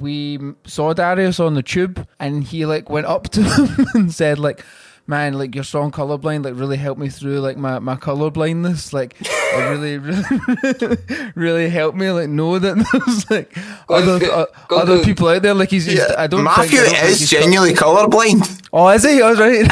We 0.00 0.38
saw 0.66 0.92
Darius 0.92 1.40
on 1.40 1.54
the 1.54 1.62
tube, 1.62 2.06
and 2.20 2.44
he 2.44 2.66
like 2.66 2.90
went 2.90 3.06
up 3.06 3.30
to 3.30 3.42
him 3.42 3.86
and 3.94 4.12
said 4.12 4.38
like. 4.38 4.64
Man, 5.06 5.34
like 5.34 5.54
your 5.54 5.64
song 5.64 5.90
"Colorblind" 5.90 6.44
like 6.44 6.54
really 6.54 6.76
helped 6.76 7.00
me 7.00 7.08
through 7.08 7.40
like 7.40 7.56
my, 7.56 7.80
my 7.80 7.96
color 7.96 8.30
blindness. 8.30 8.92
Like, 8.92 9.16
it 9.20 9.68
really, 9.68 9.98
really, 9.98 10.96
really 11.34 11.68
helped 11.68 11.96
me 11.98 12.10
like 12.12 12.28
know 12.28 12.58
that 12.60 12.76
there's 12.92 13.28
like 13.28 13.56
other 13.90 14.20
through- 14.20 14.30
uh, 14.30 14.46
other 14.70 14.96
through- 14.98 15.04
people 15.04 15.28
out 15.28 15.42
there. 15.42 15.54
Like 15.54 15.70
he's, 15.70 15.86
he's 15.86 16.00
I 16.00 16.28
don't. 16.28 16.44
Matthew 16.44 16.78
think, 16.78 16.80
I 16.80 16.84
don't 16.84 16.94
think 17.00 17.10
is 17.10 17.18
he's- 17.18 17.30
genuinely 17.30 17.74
colourblind. 17.74 18.68
Oh, 18.72 18.88
is 18.90 19.02
he? 19.02 19.20
I 19.20 19.28
was 19.30 19.40
right. 19.40 19.52
he, 19.54 19.58
was 19.62 19.68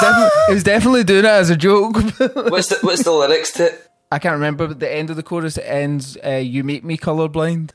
definitely, 0.00 0.30
he 0.46 0.54
was 0.54 0.62
definitely 0.62 1.04
doing 1.04 1.24
it 1.24 1.28
as 1.28 1.50
a 1.50 1.56
joke. 1.56 1.94
What's 1.96 2.68
the, 2.68 2.78
what's 2.82 3.02
the 3.02 3.10
lyrics 3.10 3.50
to 3.54 3.66
it? 3.66 3.88
I 4.12 4.20
can't 4.20 4.34
remember, 4.34 4.68
but 4.68 4.78
the 4.78 4.90
end 4.90 5.10
of 5.10 5.16
the 5.16 5.24
chorus 5.24 5.58
ends, 5.58 6.16
uh, 6.24 6.30
"You 6.36 6.62
make 6.62 6.84
me 6.84 6.96
colorblind." 6.96 7.72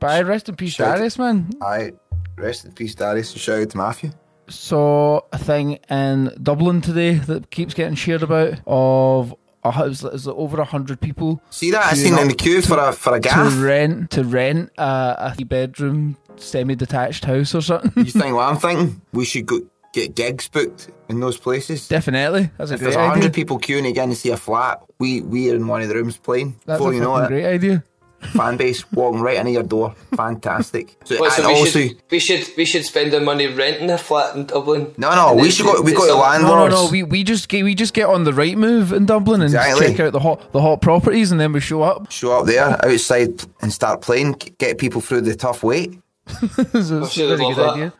but 0.00 0.10
I 0.10 0.22
rest 0.22 0.48
in 0.48 0.56
peace, 0.56 0.72
Shout- 0.74 0.96
Darius, 0.96 1.18
man. 1.18 1.50
Aye. 1.60 1.92
Rest 2.36 2.64
in 2.64 2.72
peace, 2.72 2.94
Darius, 2.94 3.32
and 3.32 3.40
shout 3.40 3.60
out 3.60 3.70
to 3.70 3.76
Matthew. 3.76 4.10
Saw 4.48 5.20
a 5.32 5.38
thing 5.38 5.78
in 5.88 6.32
Dublin 6.42 6.80
today 6.80 7.14
that 7.14 7.50
keeps 7.50 7.74
getting 7.74 7.94
shared 7.94 8.22
about 8.22 8.60
of 8.66 9.34
uh, 9.64 9.82
it 9.84 9.88
was, 9.88 10.04
it 10.04 10.12
was 10.12 10.28
over 10.28 10.60
a 10.60 10.64
hundred 10.64 11.00
people 11.00 11.40
See 11.50 11.70
that? 11.70 11.92
I 11.92 11.94
seen 11.94 12.18
in 12.18 12.28
the 12.28 12.34
queue 12.34 12.62
for 12.62 12.78
a 12.78 12.92
for 12.92 13.14
a 13.14 13.20
to 13.20 13.64
rent 13.64 14.10
to 14.10 14.24
rent 14.24 14.72
a, 14.76 15.14
a 15.18 15.34
three 15.36 15.44
bedroom 15.44 16.16
semi 16.36 16.74
detached 16.74 17.24
house 17.24 17.54
or 17.54 17.60
something. 17.60 18.04
You 18.04 18.10
think 18.10 18.34
what 18.34 18.48
I'm 18.48 18.56
thinking? 18.56 19.00
We 19.12 19.24
should 19.24 19.46
go 19.46 19.60
get 19.92 20.16
gigs 20.16 20.48
booked 20.48 20.90
in 21.08 21.20
those 21.20 21.36
places. 21.36 21.86
Definitely, 21.86 22.50
that's 22.58 22.70
a 22.70 22.74
If 22.74 22.80
great 22.80 22.94
there's 22.94 22.96
a 22.96 23.08
hundred 23.08 23.32
people 23.32 23.58
queuing 23.58 23.88
again 23.88 24.08
to 24.08 24.16
see 24.16 24.30
a 24.30 24.36
flat, 24.36 24.82
we 24.98 25.20
we 25.20 25.50
are 25.50 25.54
in 25.54 25.68
one 25.68 25.82
of 25.82 25.88
the 25.88 25.94
rooms 25.94 26.16
playing. 26.16 26.58
That's 26.66 26.84
a 26.84 26.92
you 26.92 27.00
know 27.00 27.16
it, 27.18 27.28
great 27.28 27.46
idea. 27.46 27.84
Fan 28.22 28.56
base 28.56 28.90
walking 28.92 29.20
right 29.20 29.36
into 29.36 29.50
your 29.50 29.62
door. 29.62 29.94
Fantastic. 30.16 30.96
So, 31.04 31.18
What, 31.20 31.32
so 31.32 31.42
and 31.42 31.52
we, 31.52 31.58
also, 31.58 31.80
should, 31.80 32.02
we 32.10 32.18
should 32.18 32.48
we 32.56 32.64
should 32.64 32.84
spend 32.84 33.12
our 33.14 33.20
money 33.20 33.46
renting 33.48 33.90
a 33.90 33.98
flat 33.98 34.36
in 34.36 34.46
Dublin. 34.46 34.94
no, 34.96 35.14
no, 35.14 35.34
we 35.34 35.50
should 35.50 35.66
go. 35.66 35.82
We 35.82 35.90
do 35.92 35.96
got 35.98 36.06
the 36.06 36.22
something- 36.22 36.42
No, 36.42 36.68
no, 36.68 36.68
no. 36.68 36.90
We, 36.90 37.02
we 37.02 37.24
just 37.24 37.48
get 37.48 37.64
we 37.64 37.74
just 37.74 37.92
get 37.94 38.08
on 38.08 38.24
the 38.24 38.32
right 38.32 38.56
move 38.56 38.92
in 38.92 39.04
Dublin 39.06 39.42
and 39.42 39.50
just 39.52 39.66
Exactly. 39.68 39.90
check 39.96 40.00
out 40.06 40.12
the 40.12 40.20
hot 40.20 40.52
the 40.52 40.60
hot 40.60 40.80
properties, 40.80 41.32
and 41.32 41.40
then 41.40 41.52
we 41.52 41.60
show 41.60 41.82
up. 41.82 42.10
Show 42.12 42.38
up 42.38 42.46
there 42.46 42.78
outside 42.84 43.42
and 43.60 43.72
start 43.72 44.00
playing. 44.00 44.32
Get 44.58 44.78
people 44.78 45.00
through 45.00 45.22
the 45.22 45.34
tough 45.34 45.62
wait. 45.64 45.98
So 46.40 46.46
it's 46.56 46.90
a 46.90 47.08
sure 47.10 47.36
very 47.36 47.38
they'd 47.48 47.54
good 47.54 47.58
love 47.58 47.74
idea. 47.76 47.92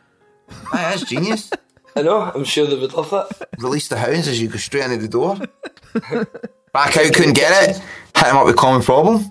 Aye, 0.71 0.77
That's 0.95 1.03
genius. 1.03 1.51
I 1.95 2.01
know. 2.01 2.21
I'm 2.21 2.43
sure 2.45 2.65
they 2.65 2.79
would 2.79 2.93
love 2.93 3.09
that. 3.11 3.49
Release 3.59 3.87
the 3.89 3.97
hounds 3.97 4.27
as 4.27 4.41
you 4.41 4.47
go 4.47 4.57
straight 4.57 4.85
into 4.89 4.97
the 5.05 5.07
door. 5.09 5.35
Back 6.73 6.97
out, 6.97 7.13
couldn't 7.13 7.33
get 7.33 7.69
it. 7.69 7.75
Hit 8.15 8.27
him 8.27 8.37
up 8.37 8.45
with 8.45 8.55
common 8.55 8.81
problem. 8.81 9.23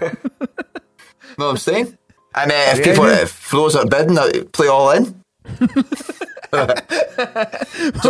Know 0.00 1.46
what 1.46 1.50
I'm 1.50 1.56
saying? 1.56 1.96
And 2.34 2.52
uh, 2.52 2.54
if 2.54 2.84
people, 2.84 3.06
yeah. 3.08 3.22
if 3.22 3.30
flows 3.30 3.74
are 3.74 3.86
bidding, 3.86 4.16
play 4.50 4.68
all 4.68 4.90
in. 4.90 5.04
so 6.50 6.60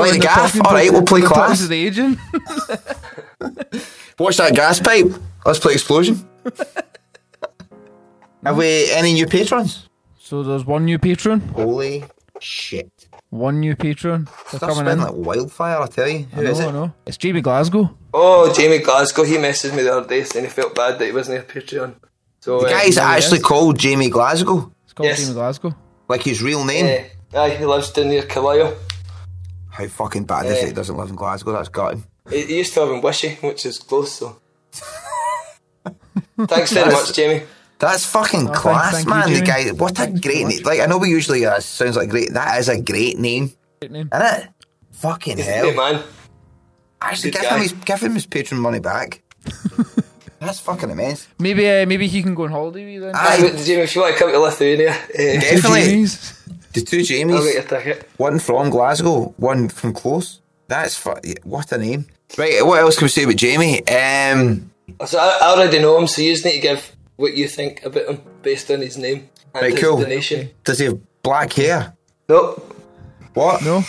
like 0.01 0.13
the 0.13 0.19
gaff, 0.21 0.61
all 0.65 0.73
right, 0.73 0.91
we'll 0.91 1.03
play 1.03 1.23
class. 1.23 1.67
the 1.67 1.75
agent. 1.75 2.19
Watch 4.19 4.37
that 4.37 4.55
gas 4.55 4.81
pipe. 4.81 5.07
Let's 5.47 5.59
play 5.59 5.73
explosion. 5.75 6.29
Have 8.45 8.57
we 8.57 8.91
any 8.93 9.15
new 9.15 9.27
patrons? 9.27 9.89
So 10.19 10.43
there's 10.43 10.65
one 10.65 10.85
new 10.85 10.99
patron, 10.99 11.41
Holy 11.41 12.05
shit! 12.41 13.09
One 13.31 13.61
new 13.61 13.77
patron. 13.77 14.25
They're 14.51 14.59
Stuff's 14.59 14.77
coming 14.79 14.85
been 14.87 14.99
in. 14.99 15.05
like 15.05 15.27
wildfire. 15.27 15.81
I 15.81 15.87
tell 15.87 16.09
you, 16.09 16.21
who 16.33 16.47
I 16.47 16.51
is 16.51 16.61
it? 16.61 16.67
I 16.69 16.71
know. 16.71 16.95
It's 17.07 17.17
Jamie 17.19 17.43
Glasgow. 17.43 17.95
Oh, 18.15 18.53
Jamie 18.55 18.79
Glasgow. 18.79 19.23
He 19.25 19.37
messaged 19.37 19.75
me 19.77 19.83
the 19.83 19.95
other 19.97 20.09
day 20.09 20.25
saying 20.25 20.47
he 20.47 20.51
felt 20.51 20.75
bad 20.75 20.99
that 20.99 21.05
he 21.05 21.13
wasn't 21.13 21.41
a 21.41 21.43
Patreon. 21.43 21.97
So 22.41 22.61
The 22.61 22.67
uh, 22.67 22.71
guy's 22.71 22.95
he 22.95 23.01
actually 23.01 23.39
is. 23.39 23.45
called 23.45 23.79
Jamie 23.79 24.09
Glasgow, 24.09 24.73
It's 24.85 24.95
called 24.95 25.09
Yes. 25.09 25.21
Jamie 25.21 25.35
Glasgow. 25.35 25.75
like 26.09 26.23
his 26.23 26.41
real 26.43 26.65
name. 26.65 27.05
uh, 27.35 27.41
aye, 27.43 27.51
he 27.51 27.67
lives 27.67 27.91
down 27.91 28.09
near 28.09 28.23
Carlisle. 28.23 28.75
How 29.71 29.87
fucking 29.87 30.25
bad 30.25 30.47
is 30.47 30.63
it? 30.63 30.69
He 30.69 30.73
doesn't 30.73 30.97
live 30.97 31.11
in 31.11 31.17
Glasgow. 31.17 31.53
That's 31.53 31.69
gutting. 31.69 32.05
He, 32.31 32.43
he 32.47 32.59
used 32.59 32.73
to 32.75 32.83
live 32.85 32.95
in 32.95 33.03
Wishaw, 33.03 33.29
which 33.47 33.67
is 33.67 33.79
close. 33.79 34.13
So 34.13 34.41
thanks 36.47 36.73
very 36.73 36.91
much, 36.91 37.13
Jamie. 37.15 37.43
That's 37.79 38.05
fucking 38.07 38.47
thank- 38.47 38.57
class, 38.57 38.93
thank 38.93 39.07
you, 39.07 39.11
man. 39.15 39.33
the 39.33 39.41
guy, 39.43 39.69
what 39.71 39.99
a 40.01 40.07
great 40.09 40.23
very 40.23 40.45
name. 40.45 40.63
Like 40.65 40.81
I 40.81 40.87
know 40.87 40.99
we 40.99 41.11
usually 41.11 41.47
uh, 41.47 41.61
sounds 41.61 41.97
like 41.97 42.09
great. 42.09 42.33
That 42.33 42.59
is 42.59 42.69
a 42.69 42.81
great 42.81 43.19
name, 43.19 43.53
Great 43.81 43.93
name. 43.93 44.09
isn't 44.13 44.27
it? 44.43 44.49
Fucking 44.93 45.37
He's 45.37 45.47
a 45.47 45.51
hell! 45.53 45.65
great 45.67 45.77
man. 45.77 46.03
Actually, 47.01 47.31
Good 47.31 47.41
give 47.43 47.51
guy. 47.51 47.57
him 47.57 47.63
his 47.63 47.73
give 47.73 48.01
him 48.01 48.15
his 48.15 48.27
patron 48.27 48.61
money 48.61 48.81
back. 48.81 49.23
That's 50.41 50.61
fucking 50.61 50.91
immense. 50.91 51.27
Maybe 51.39 51.69
uh, 51.69 51.87
maybe 51.87 52.07
he 52.07 52.23
can 52.23 52.35
go 52.35 52.45
on 52.45 52.51
holiday 52.51 52.85
with 52.85 52.95
you 52.95 53.01
then. 53.01 53.15
Aye. 53.15 53.53
Aye, 53.55 53.63
Jamie, 53.65 53.83
if 53.83 53.95
you 53.95 54.03
want 54.03 54.15
to 54.15 54.19
come 54.19 54.31
to 54.33 54.39
Lithuania, 54.39 54.91
uh, 54.93 54.97
Definitely. 55.17 56.07
The 56.73 56.81
two 56.83 56.99
I'll 56.99 57.05
Jamies, 57.05 57.45
get 57.55 57.71
your 57.71 57.81
ticket. 57.81 58.09
one 58.19 58.39
from 58.39 58.71
Glasgow, 58.71 59.35
one 59.37 59.69
from 59.69 59.93
Close. 59.95 60.41
That's 60.69 60.97
fu- 60.97 61.15
what 61.45 61.73
a 61.73 61.79
name. 61.79 62.07
Right, 62.37 62.65
what 62.65 62.79
else 62.81 62.97
can 62.97 63.07
we 63.07 63.09
say 63.09 63.25
about 63.25 63.37
Jamie? 63.37 63.81
Um, 63.89 64.71
So 65.07 65.19
I, 65.19 65.39
I 65.43 65.47
already 65.57 65.79
know 65.81 65.99
him, 65.99 66.07
so 66.07 66.21
you 66.23 66.33
just 66.33 66.45
need 66.45 66.53
to 66.53 66.61
give 66.61 66.93
what 67.19 67.35
you 67.37 67.47
think 67.49 67.85
about 67.85 68.07
him 68.09 68.23
based 68.43 68.71
on 68.71 68.81
his 68.81 68.97
name 68.97 69.29
and 69.55 69.63
Right, 69.63 69.73
his 69.73 69.81
cool. 69.83 69.99
donation. 70.01 70.51
does 70.65 70.79
he 70.79 70.87
have 70.87 70.99
black 71.23 71.53
hair? 71.53 71.95
Nope, 72.29 72.75
What? 73.35 73.63
No, 73.63 73.85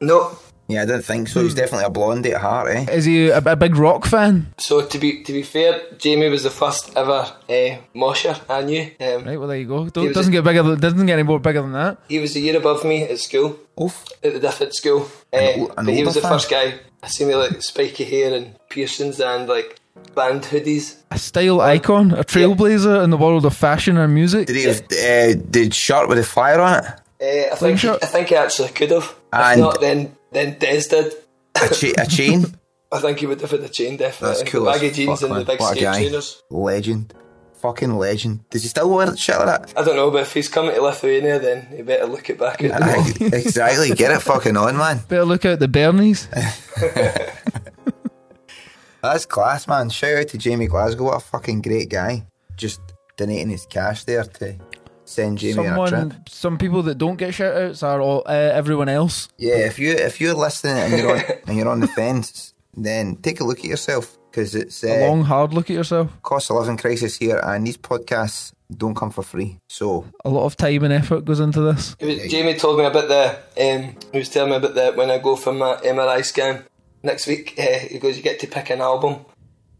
nope. 0.00 0.42
Yeah, 0.68 0.82
I 0.82 0.86
didn't 0.86 1.02
think 1.02 1.26
so. 1.26 1.42
He's 1.42 1.54
definitely 1.54 1.86
a 1.86 1.90
blondie 1.90 2.32
at 2.32 2.40
heart, 2.42 2.68
eh? 2.70 2.86
is 2.92 3.04
he 3.04 3.28
a, 3.28 3.38
a 3.38 3.56
big 3.56 3.74
rock 3.74 4.06
fan? 4.06 4.54
So 4.58 4.82
to 4.86 4.98
be 5.00 5.24
to 5.24 5.32
be 5.32 5.42
fair, 5.42 5.80
Jamie 5.98 6.28
was 6.28 6.44
the 6.44 6.50
first 6.50 6.96
ever 6.96 7.26
uh, 7.48 7.76
mosher 7.92 8.36
I 8.48 8.62
knew. 8.62 8.82
Um, 9.00 9.24
Right, 9.24 9.36
well 9.36 9.48
there 9.48 9.58
you 9.58 9.66
go. 9.66 9.84
He 9.86 9.90
Don't, 9.90 10.12
doesn't 10.12 10.32
a- 10.32 10.36
get 10.36 10.44
bigger. 10.44 10.62
than- 10.62 10.78
Doesn't 10.78 11.06
get 11.06 11.14
any 11.14 11.24
more 11.24 11.40
bigger 11.40 11.62
than 11.62 11.72
that. 11.72 11.98
He 12.08 12.20
was 12.20 12.36
a 12.36 12.40
year 12.40 12.56
above 12.56 12.84
me 12.84 13.02
at 13.02 13.18
school, 13.18 13.58
Oof. 13.82 14.04
at 14.22 14.32
the 14.34 14.38
different 14.38 14.76
school. 14.76 15.08
Uh, 15.32 15.36
An 15.38 15.60
o- 15.60 15.72
an 15.78 15.86
but 15.86 15.94
he 15.94 16.04
was 16.04 16.14
the 16.14 16.20
fan? 16.20 16.30
first 16.34 16.48
guy 16.48 16.74
I 17.02 17.08
seen 17.08 17.26
with 17.26 17.36
like 17.38 17.62
spiky 17.62 18.04
hair 18.04 18.32
and 18.32 18.54
piercings 18.68 19.18
and 19.20 19.48
like 19.48 19.79
band 20.14 20.42
hoodies. 20.42 20.96
A 21.10 21.18
style 21.18 21.60
icon, 21.60 22.12
a 22.12 22.24
trailblazer 22.24 23.02
in 23.04 23.10
the 23.10 23.16
world 23.16 23.44
of 23.46 23.56
fashion 23.56 23.96
and 23.96 24.14
music. 24.14 24.46
Did 24.46 24.56
he 24.56 24.62
have 24.64 24.80
uh, 24.80 25.40
the 25.50 25.70
shirt 25.72 26.08
with 26.08 26.18
a 26.18 26.24
fire 26.24 26.60
on 26.60 26.84
it? 26.84 26.84
Uh, 27.22 27.52
I 27.52 27.56
think 27.56 27.78
he, 27.80 27.88
I 27.88 27.96
think 27.98 28.28
he 28.28 28.36
actually 28.36 28.70
could 28.70 28.90
have. 28.90 29.14
And- 29.32 29.60
if 29.60 29.64
not, 29.66 29.80
then 29.80 30.16
then 30.32 30.58
Des 30.58 30.82
did. 30.88 31.12
A, 31.56 31.68
cha- 31.74 32.02
a 32.02 32.06
chain? 32.06 32.46
I 32.92 32.98
think 32.98 33.18
he 33.20 33.26
would 33.26 33.40
have 33.40 33.50
had 33.50 33.60
the 33.62 33.68
chain 33.68 33.96
definitely. 33.96 34.36
That's 34.38 34.50
cool. 34.50 34.64
The 34.64 34.70
as 34.72 34.80
baggy 34.80 34.94
jeans 34.94 35.20
fuck, 35.20 35.22
and 35.22 35.30
the 35.32 35.34
man. 35.36 35.46
big 35.46 35.60
What 35.60 35.72
a 35.72 35.74
skate 35.76 35.82
guy. 35.84 35.98
trainers. 36.02 36.42
Legend. 36.50 37.14
Fucking 37.60 37.94
legend. 37.98 38.48
Does 38.48 38.62
he 38.62 38.68
still 38.68 38.88
wear 38.88 39.14
shit 39.16 39.36
like 39.36 39.46
that? 39.46 39.74
I 39.78 39.84
don't 39.84 39.94
know, 39.96 40.10
but 40.10 40.22
if 40.22 40.32
he's 40.32 40.48
coming 40.48 40.74
to 40.74 40.80
Lithuania, 40.80 41.38
then 41.38 41.66
he 41.66 41.82
better 41.82 42.06
look 42.06 42.30
it 42.30 42.38
back 42.38 42.64
at 42.64 42.72
Aye, 42.82 43.12
exactly. 43.20 43.90
Get 43.90 44.10
it 44.12 44.22
fucking 44.22 44.56
on, 44.56 44.78
man. 44.78 45.00
Better 45.08 45.26
look 45.26 45.44
out 45.44 45.58
the 45.58 45.68
Bernies. 45.68 46.26
That's 49.02 49.26
class, 49.26 49.66
man. 49.66 49.88
Shout 49.90 50.18
out 50.18 50.28
to 50.28 50.38
Jamie 50.38 50.66
Glasgow. 50.66 51.04
What 51.04 51.16
a 51.16 51.20
fucking 51.20 51.62
great 51.62 51.88
guy. 51.88 52.26
Just 52.56 52.80
donating 53.16 53.48
his 53.50 53.66
cash 53.66 54.04
there 54.04 54.24
to 54.24 54.56
send 55.04 55.38
Jamie 55.38 55.66
on 55.66 55.86
a 55.94 56.08
trip. 56.08 56.28
Some 56.28 56.58
people 56.58 56.82
that 56.84 56.98
don't 56.98 57.16
get 57.16 57.34
shout 57.34 57.56
outs 57.56 57.82
are 57.82 58.00
all, 58.00 58.22
uh, 58.26 58.30
everyone 58.32 58.88
else. 58.88 59.28
Yeah, 59.38 59.56
if 59.66 59.78
you 59.78 59.92
if 59.92 60.20
you're 60.20 60.34
listening 60.34 60.76
and 60.76 60.92
you're 60.98 61.16
on 61.16 61.22
and 61.46 61.56
you're 61.56 61.68
on 61.68 61.80
the 61.80 61.88
fence, 61.88 62.54
then 62.76 63.16
take 63.16 63.40
a 63.40 63.44
look 63.44 63.58
at 63.60 63.64
yourself 63.64 64.16
because 64.30 64.54
it's 64.54 64.84
A 64.84 65.04
uh, 65.04 65.08
long, 65.08 65.24
hard 65.24 65.52
look 65.52 65.70
at 65.70 65.74
yourself. 65.74 66.10
cost 66.22 66.50
of 66.50 66.56
living 66.58 66.76
crisis 66.76 67.16
here, 67.16 67.40
and 67.42 67.66
these 67.66 67.76
podcasts 67.78 68.52
don't 68.76 68.94
come 68.94 69.10
for 69.10 69.22
free. 69.24 69.58
So 69.68 70.04
A 70.24 70.30
lot 70.30 70.44
of 70.44 70.56
time 70.56 70.84
and 70.84 70.92
effort 70.92 71.24
goes 71.24 71.40
into 71.40 71.60
this. 71.60 71.96
Was- 72.00 72.30
Jamie 72.30 72.54
told 72.54 72.78
me 72.78 72.84
about 72.84 73.08
the. 73.08 73.36
Um, 73.60 73.96
he 74.12 74.18
was 74.18 74.28
telling 74.28 74.50
me 74.50 74.56
about 74.58 74.74
the 74.74 74.92
when 74.92 75.10
I 75.10 75.18
go 75.18 75.34
for 75.34 75.52
my 75.52 75.74
MRI 75.76 76.24
scan 76.24 76.64
next 77.02 77.26
week. 77.26 77.54
Uh, 77.58 77.78
he 77.78 77.98
goes, 77.98 78.16
you 78.16 78.22
get 78.22 78.40
to 78.40 78.46
pick 78.46 78.70
an 78.70 78.80
album. 78.80 79.24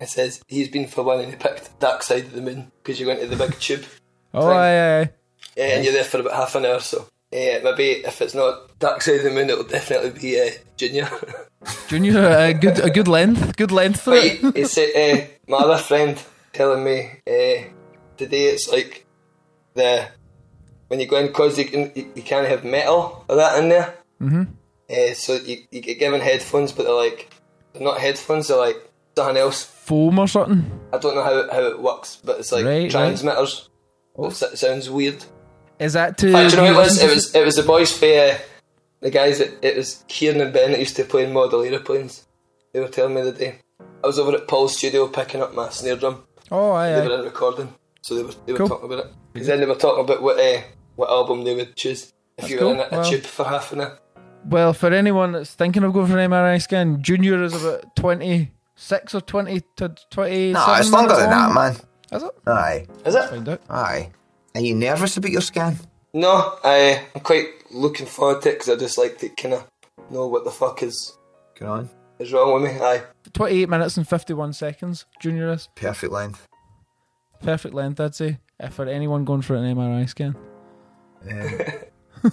It 0.01 0.09
says 0.09 0.43
he's 0.49 0.69
been 0.69 0.87
for 0.89 1.03
one 1.03 1.21
and 1.21 1.31
he 1.31 1.37
picked 1.37 1.79
Dark 1.79 2.03
Side 2.03 2.25
of 2.25 2.33
the 2.33 2.41
Moon 2.41 2.71
because 2.83 2.99
you 2.99 3.07
went 3.07 3.21
to 3.21 3.27
the 3.27 3.37
big 3.37 3.59
tube 3.61 3.85
Oh, 4.35 4.41
Thing. 4.43 4.51
aye, 4.57 5.01
uh, 5.03 5.07
and 5.59 5.85
you're 5.85 5.93
there 5.93 6.05
for 6.05 6.21
about 6.21 6.35
half 6.35 6.55
an 6.55 6.65
hour. 6.65 6.81
So 6.81 7.01
uh, 7.03 7.07
maybe 7.33 7.91
if 8.05 8.23
it's 8.23 8.35
not 8.35 8.79
Dark 8.79 9.03
Side 9.03 9.17
of 9.17 9.25
the 9.25 9.31
Moon, 9.31 9.51
it'll 9.51 9.65
definitely 9.65 10.11
be 10.19 10.41
uh, 10.41 10.51
Junior. 10.77 11.09
Junior, 11.89 12.27
a 12.27 12.55
good, 12.55 12.79
a 12.79 12.89
good 12.91 13.09
length, 13.09 13.57
good 13.57 13.73
length 13.73 14.01
for 14.03 14.13
But 14.13 14.25
it. 14.25 14.39
he, 14.41 14.51
he 14.53 14.65
said, 14.65 14.91
uh, 14.97 15.27
my 15.49 15.59
other 15.59 15.77
friend 15.83 16.23
telling 16.53 16.83
me 16.85 17.11
uh, 17.27 17.65
today 18.17 18.47
it's 18.47 18.71
like 18.71 19.05
the 19.75 20.09
when 20.89 20.99
you 21.01 21.07
go 21.07 21.17
in 21.19 21.27
because 21.27 21.59
you, 21.59 21.67
can, 21.67 21.93
you, 21.95 22.11
you 22.15 22.23
can't 22.23 22.49
have 22.49 22.65
metal 22.65 23.25
or 23.29 23.37
that 23.37 23.59
in 23.63 23.69
there. 23.69 23.95
Mm-hmm. 24.23 24.45
Uh, 24.91 25.15
so 25.15 25.35
you, 25.35 25.59
you 25.71 25.81
get 25.81 25.99
given 25.99 26.21
headphones, 26.21 26.73
but 26.73 26.85
they're 26.85 26.93
like 26.95 27.31
they're 27.73 27.83
not 27.83 27.99
headphones. 28.01 28.49
They're 28.49 28.57
like 28.59 28.77
something 29.17 29.37
else. 29.37 29.63
foam 29.65 30.19
or 30.19 30.27
something. 30.29 30.69
I 30.93 30.99
don't 30.99 31.15
know 31.15 31.23
how, 31.23 31.51
how 31.53 31.63
it 31.67 31.81
works, 31.81 32.21
but 32.25 32.39
it's 32.41 32.51
like 32.53 32.65
Right, 32.65 32.83
right. 32.83 32.91
transmitters. 32.91 33.69
It 34.19 34.27
s- 34.43 34.61
sounds 34.61 34.91
weird. 34.91 35.25
Is 35.79 35.93
that 35.95 36.19
to? 36.19 36.27
Do 36.27 36.33
you 36.33 36.57
know 36.57 36.65
it 36.65 36.77
was? 36.77 37.03
It 37.03 37.15
was 37.15 37.35
it 37.35 37.45
was 37.45 37.57
the 37.57 37.63
boys 37.63 37.97
for 37.97 38.07
uh, 38.07 38.37
the 39.01 39.11
guys. 39.11 39.39
That, 39.39 39.65
it 39.65 39.77
was 39.77 40.05
Kieran 40.09 40.41
and 40.41 40.53
Ben 40.53 40.73
that 40.73 40.81
used 40.81 40.97
to 40.97 41.05
play 41.05 41.25
in 41.25 41.33
model 41.33 41.63
aeroplanes. 41.63 42.27
They 42.73 42.81
were 42.81 42.89
telling 42.89 43.15
me 43.15 43.23
the 43.23 43.33
day. 43.33 43.59
I 44.03 44.07
was 44.07 44.19
over 44.19 44.37
at 44.37 44.49
Paul's 44.49 44.77
studio 44.77 45.07
picking 45.09 45.43
up 45.43 45.55
my 45.55 45.69
snare 45.71 45.97
drum. 45.97 46.25
Oh, 46.51 46.73
aye, 46.73 46.91
They 46.93 47.07
were 47.09 47.15
aye. 47.15 47.19
in 47.21 47.25
recording, 47.25 47.75
so 48.03 48.15
they 48.15 48.23
were 48.25 48.33
they 48.47 48.53
were 48.53 48.59
Cool. 48.59 48.69
talking 48.69 48.93
about 48.93 49.07
it. 49.07 49.13
Because 49.33 49.47
then 49.49 49.61
they 49.61 49.67
were 49.67 49.75
talking 49.75 50.05
about 50.05 50.23
what 50.23 50.39
uh, 50.41 50.61
what 50.97 51.09
album 51.11 51.45
they 51.45 51.55
would 51.55 51.77
choose 51.77 52.13
if 52.37 52.43
That's 52.43 52.51
you 52.51 52.61
were 52.61 52.73
in 52.75 52.81
a, 52.81 52.83
a 52.83 52.89
Well- 52.91 53.05
tube 53.11 53.23
for 53.23 53.45
half 53.45 53.73
an 53.73 53.81
hour. 53.83 53.99
Well, 54.47 54.73
for 54.73 54.93
anyone 54.93 55.33
that's 55.33 55.55
thinking 55.55 55.85
of 55.85 55.93
going 55.93 56.07
for 56.07 56.19
an 56.19 56.31
MRI 56.31 56.61
scan, 56.63 57.03
Junior 57.03 57.43
is 57.43 57.55
about 57.63 57.95
twenty 57.97 58.53
six 58.75 59.15
or 59.15 59.21
twenty 59.21 59.63
to 59.77 59.95
twenty. 60.11 60.53
No, 60.53 60.75
it's 60.75 60.91
longer 60.91 61.15
than 61.17 61.31
that, 61.31 61.53
man. 61.55 61.77
Is 62.13 62.23
it? 62.23 62.31
Aye, 62.47 62.87
Is 63.07 63.15
it? 63.15 63.29
Find 63.31 63.49
out. 63.49 63.61
aye. 63.71 64.11
Are 64.55 64.61
you 64.61 64.75
nervous 64.75 65.17
about 65.17 65.31
your 65.31 65.43
scan? 65.43 65.79
No, 66.13 66.59
I 66.65 67.05
I'm 67.15 67.21
quite 67.21 67.47
looking 67.71 68.07
forward 68.07 68.43
to 68.43 68.49
it 68.51 68.53
because 68.55 68.69
I 68.71 68.77
just 68.77 68.99
like 68.99 69.19
to 69.19 69.29
kind 69.29 69.55
of 69.55 69.69
know 70.11 70.27
what 70.27 70.45
the 70.45 70.51
fuck 70.51 70.83
is 70.83 71.17
Go 71.59 71.71
on. 71.71 71.91
is 72.19 72.33
wrong 72.33 72.61
with 72.63 72.73
me. 72.73 72.81
Aye. 72.81 73.03
Twenty 73.33 73.63
eight 73.63 73.69
minutes 73.69 73.97
and 73.97 74.09
fifty 74.09 74.33
one 74.35 74.53
seconds. 74.53 75.05
Junior 75.21 75.53
is 75.53 75.69
Perfect 75.77 76.13
length. 76.13 76.49
perfect 77.43 77.75
length, 77.75 78.01
I'd 78.01 78.15
say. 78.15 78.39
If 78.59 78.75
for 78.75 78.87
anyone 78.87 79.25
going 79.25 79.43
for 79.43 79.55
an 79.55 79.77
MRI 79.77 80.09
scan. 80.09 80.35
Um, 81.31 82.31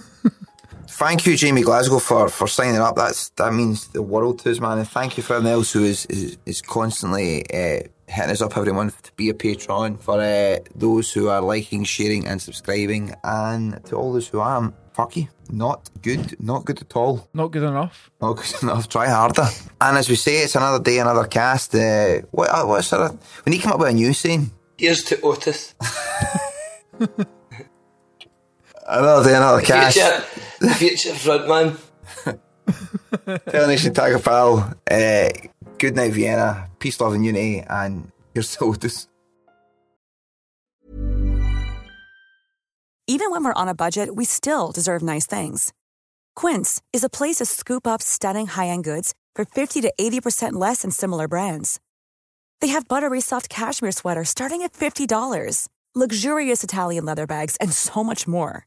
Thank 0.88 1.26
you, 1.26 1.36
Jamie 1.36 1.62
Glasgow, 1.62 1.98
for, 1.98 2.28
for 2.30 2.48
signing 2.48 2.80
up. 2.80 2.96
That's 2.96 3.28
that 3.30 3.52
means 3.52 3.88
the 3.88 4.02
world 4.02 4.38
to 4.40 4.50
us, 4.50 4.58
man. 4.58 4.78
And 4.78 4.88
thank 4.88 5.16
you 5.16 5.22
for 5.22 5.34
everyone 5.34 5.52
else 5.52 5.72
who 5.72 5.84
is 5.84 6.06
is, 6.06 6.38
is 6.46 6.62
constantly 6.62 7.44
uh, 7.50 7.86
hitting 8.06 8.30
us 8.30 8.40
up 8.40 8.56
every 8.56 8.72
month 8.72 9.02
to 9.02 9.12
be 9.12 9.28
a 9.28 9.34
patron. 9.34 9.98
For 9.98 10.20
uh, 10.20 10.58
those 10.74 11.12
who 11.12 11.28
are 11.28 11.42
liking, 11.42 11.84
sharing, 11.84 12.26
and 12.26 12.40
subscribing, 12.40 13.14
and 13.22 13.84
to 13.84 13.96
all 13.96 14.14
those 14.14 14.28
who 14.28 14.40
aren't, 14.40 14.74
fuck 14.94 15.16
you. 15.16 15.28
Not 15.50 15.90
good. 16.02 16.40
Not 16.40 16.64
good 16.64 16.80
at 16.80 16.96
all. 16.96 17.28
Not 17.34 17.48
good 17.48 17.64
enough. 17.64 18.10
Not 18.20 18.32
good 18.34 18.54
enough. 18.62 18.88
Try 18.88 19.08
harder. 19.08 19.46
And 19.80 19.98
as 19.98 20.08
we 20.08 20.16
say, 20.16 20.38
it's 20.38 20.56
another 20.56 20.82
day, 20.82 20.98
another 20.98 21.26
cast. 21.26 21.74
Uh, 21.74 22.22
what 22.30 22.48
uh, 22.48 22.64
what 22.64 22.82
sort 22.82 23.02
of? 23.02 23.42
We 23.44 23.50
need 23.50 23.58
to 23.58 23.64
come 23.64 23.72
up 23.74 23.80
with 23.80 23.90
a 23.90 23.92
new 23.92 24.14
saying. 24.14 24.50
Here's 24.78 25.04
to 25.04 25.20
Otis. 25.20 25.74
Another 28.88 29.28
day, 29.28 29.36
another 29.36 29.60
cast. 29.60 29.98
Future, 29.98 30.74
future 30.74 31.10
frontman. 31.10 31.78
Telenation 33.50 33.94
Tiger 33.94 34.18
Pal. 34.18 34.74
Uh, 34.90 35.28
good 35.76 35.94
night, 35.94 36.12
Vienna. 36.12 36.70
Peace, 36.78 36.98
love, 36.98 37.12
and 37.12 37.24
unity. 37.24 37.60
And 37.68 38.10
here's 38.32 38.56
to 38.56 38.64
Otis. 38.64 39.08
Even 43.06 43.30
when 43.30 43.44
we're 43.44 43.52
on 43.52 43.68
a 43.68 43.74
budget, 43.74 44.16
we 44.16 44.24
still 44.24 44.72
deserve 44.72 45.02
nice 45.02 45.26
things. 45.26 45.72
Quince 46.34 46.80
is 46.92 47.04
a 47.04 47.10
place 47.10 47.36
to 47.36 47.46
scoop 47.46 47.86
up 47.86 48.00
stunning 48.00 48.46
high-end 48.46 48.84
goods 48.84 49.14
for 49.34 49.44
50 49.44 49.82
to 49.82 49.92
80% 50.00 50.52
less 50.54 50.82
than 50.82 50.90
similar 50.90 51.28
brands. 51.28 51.78
They 52.60 52.68
have 52.68 52.88
buttery 52.88 53.20
soft 53.20 53.48
cashmere 53.50 53.92
sweaters 53.92 54.28
starting 54.30 54.62
at 54.62 54.72
$50, 54.72 55.68
luxurious 55.94 56.64
Italian 56.64 57.04
leather 57.04 57.26
bags, 57.26 57.56
and 57.60 57.72
so 57.72 58.04
much 58.04 58.28
more. 58.28 58.66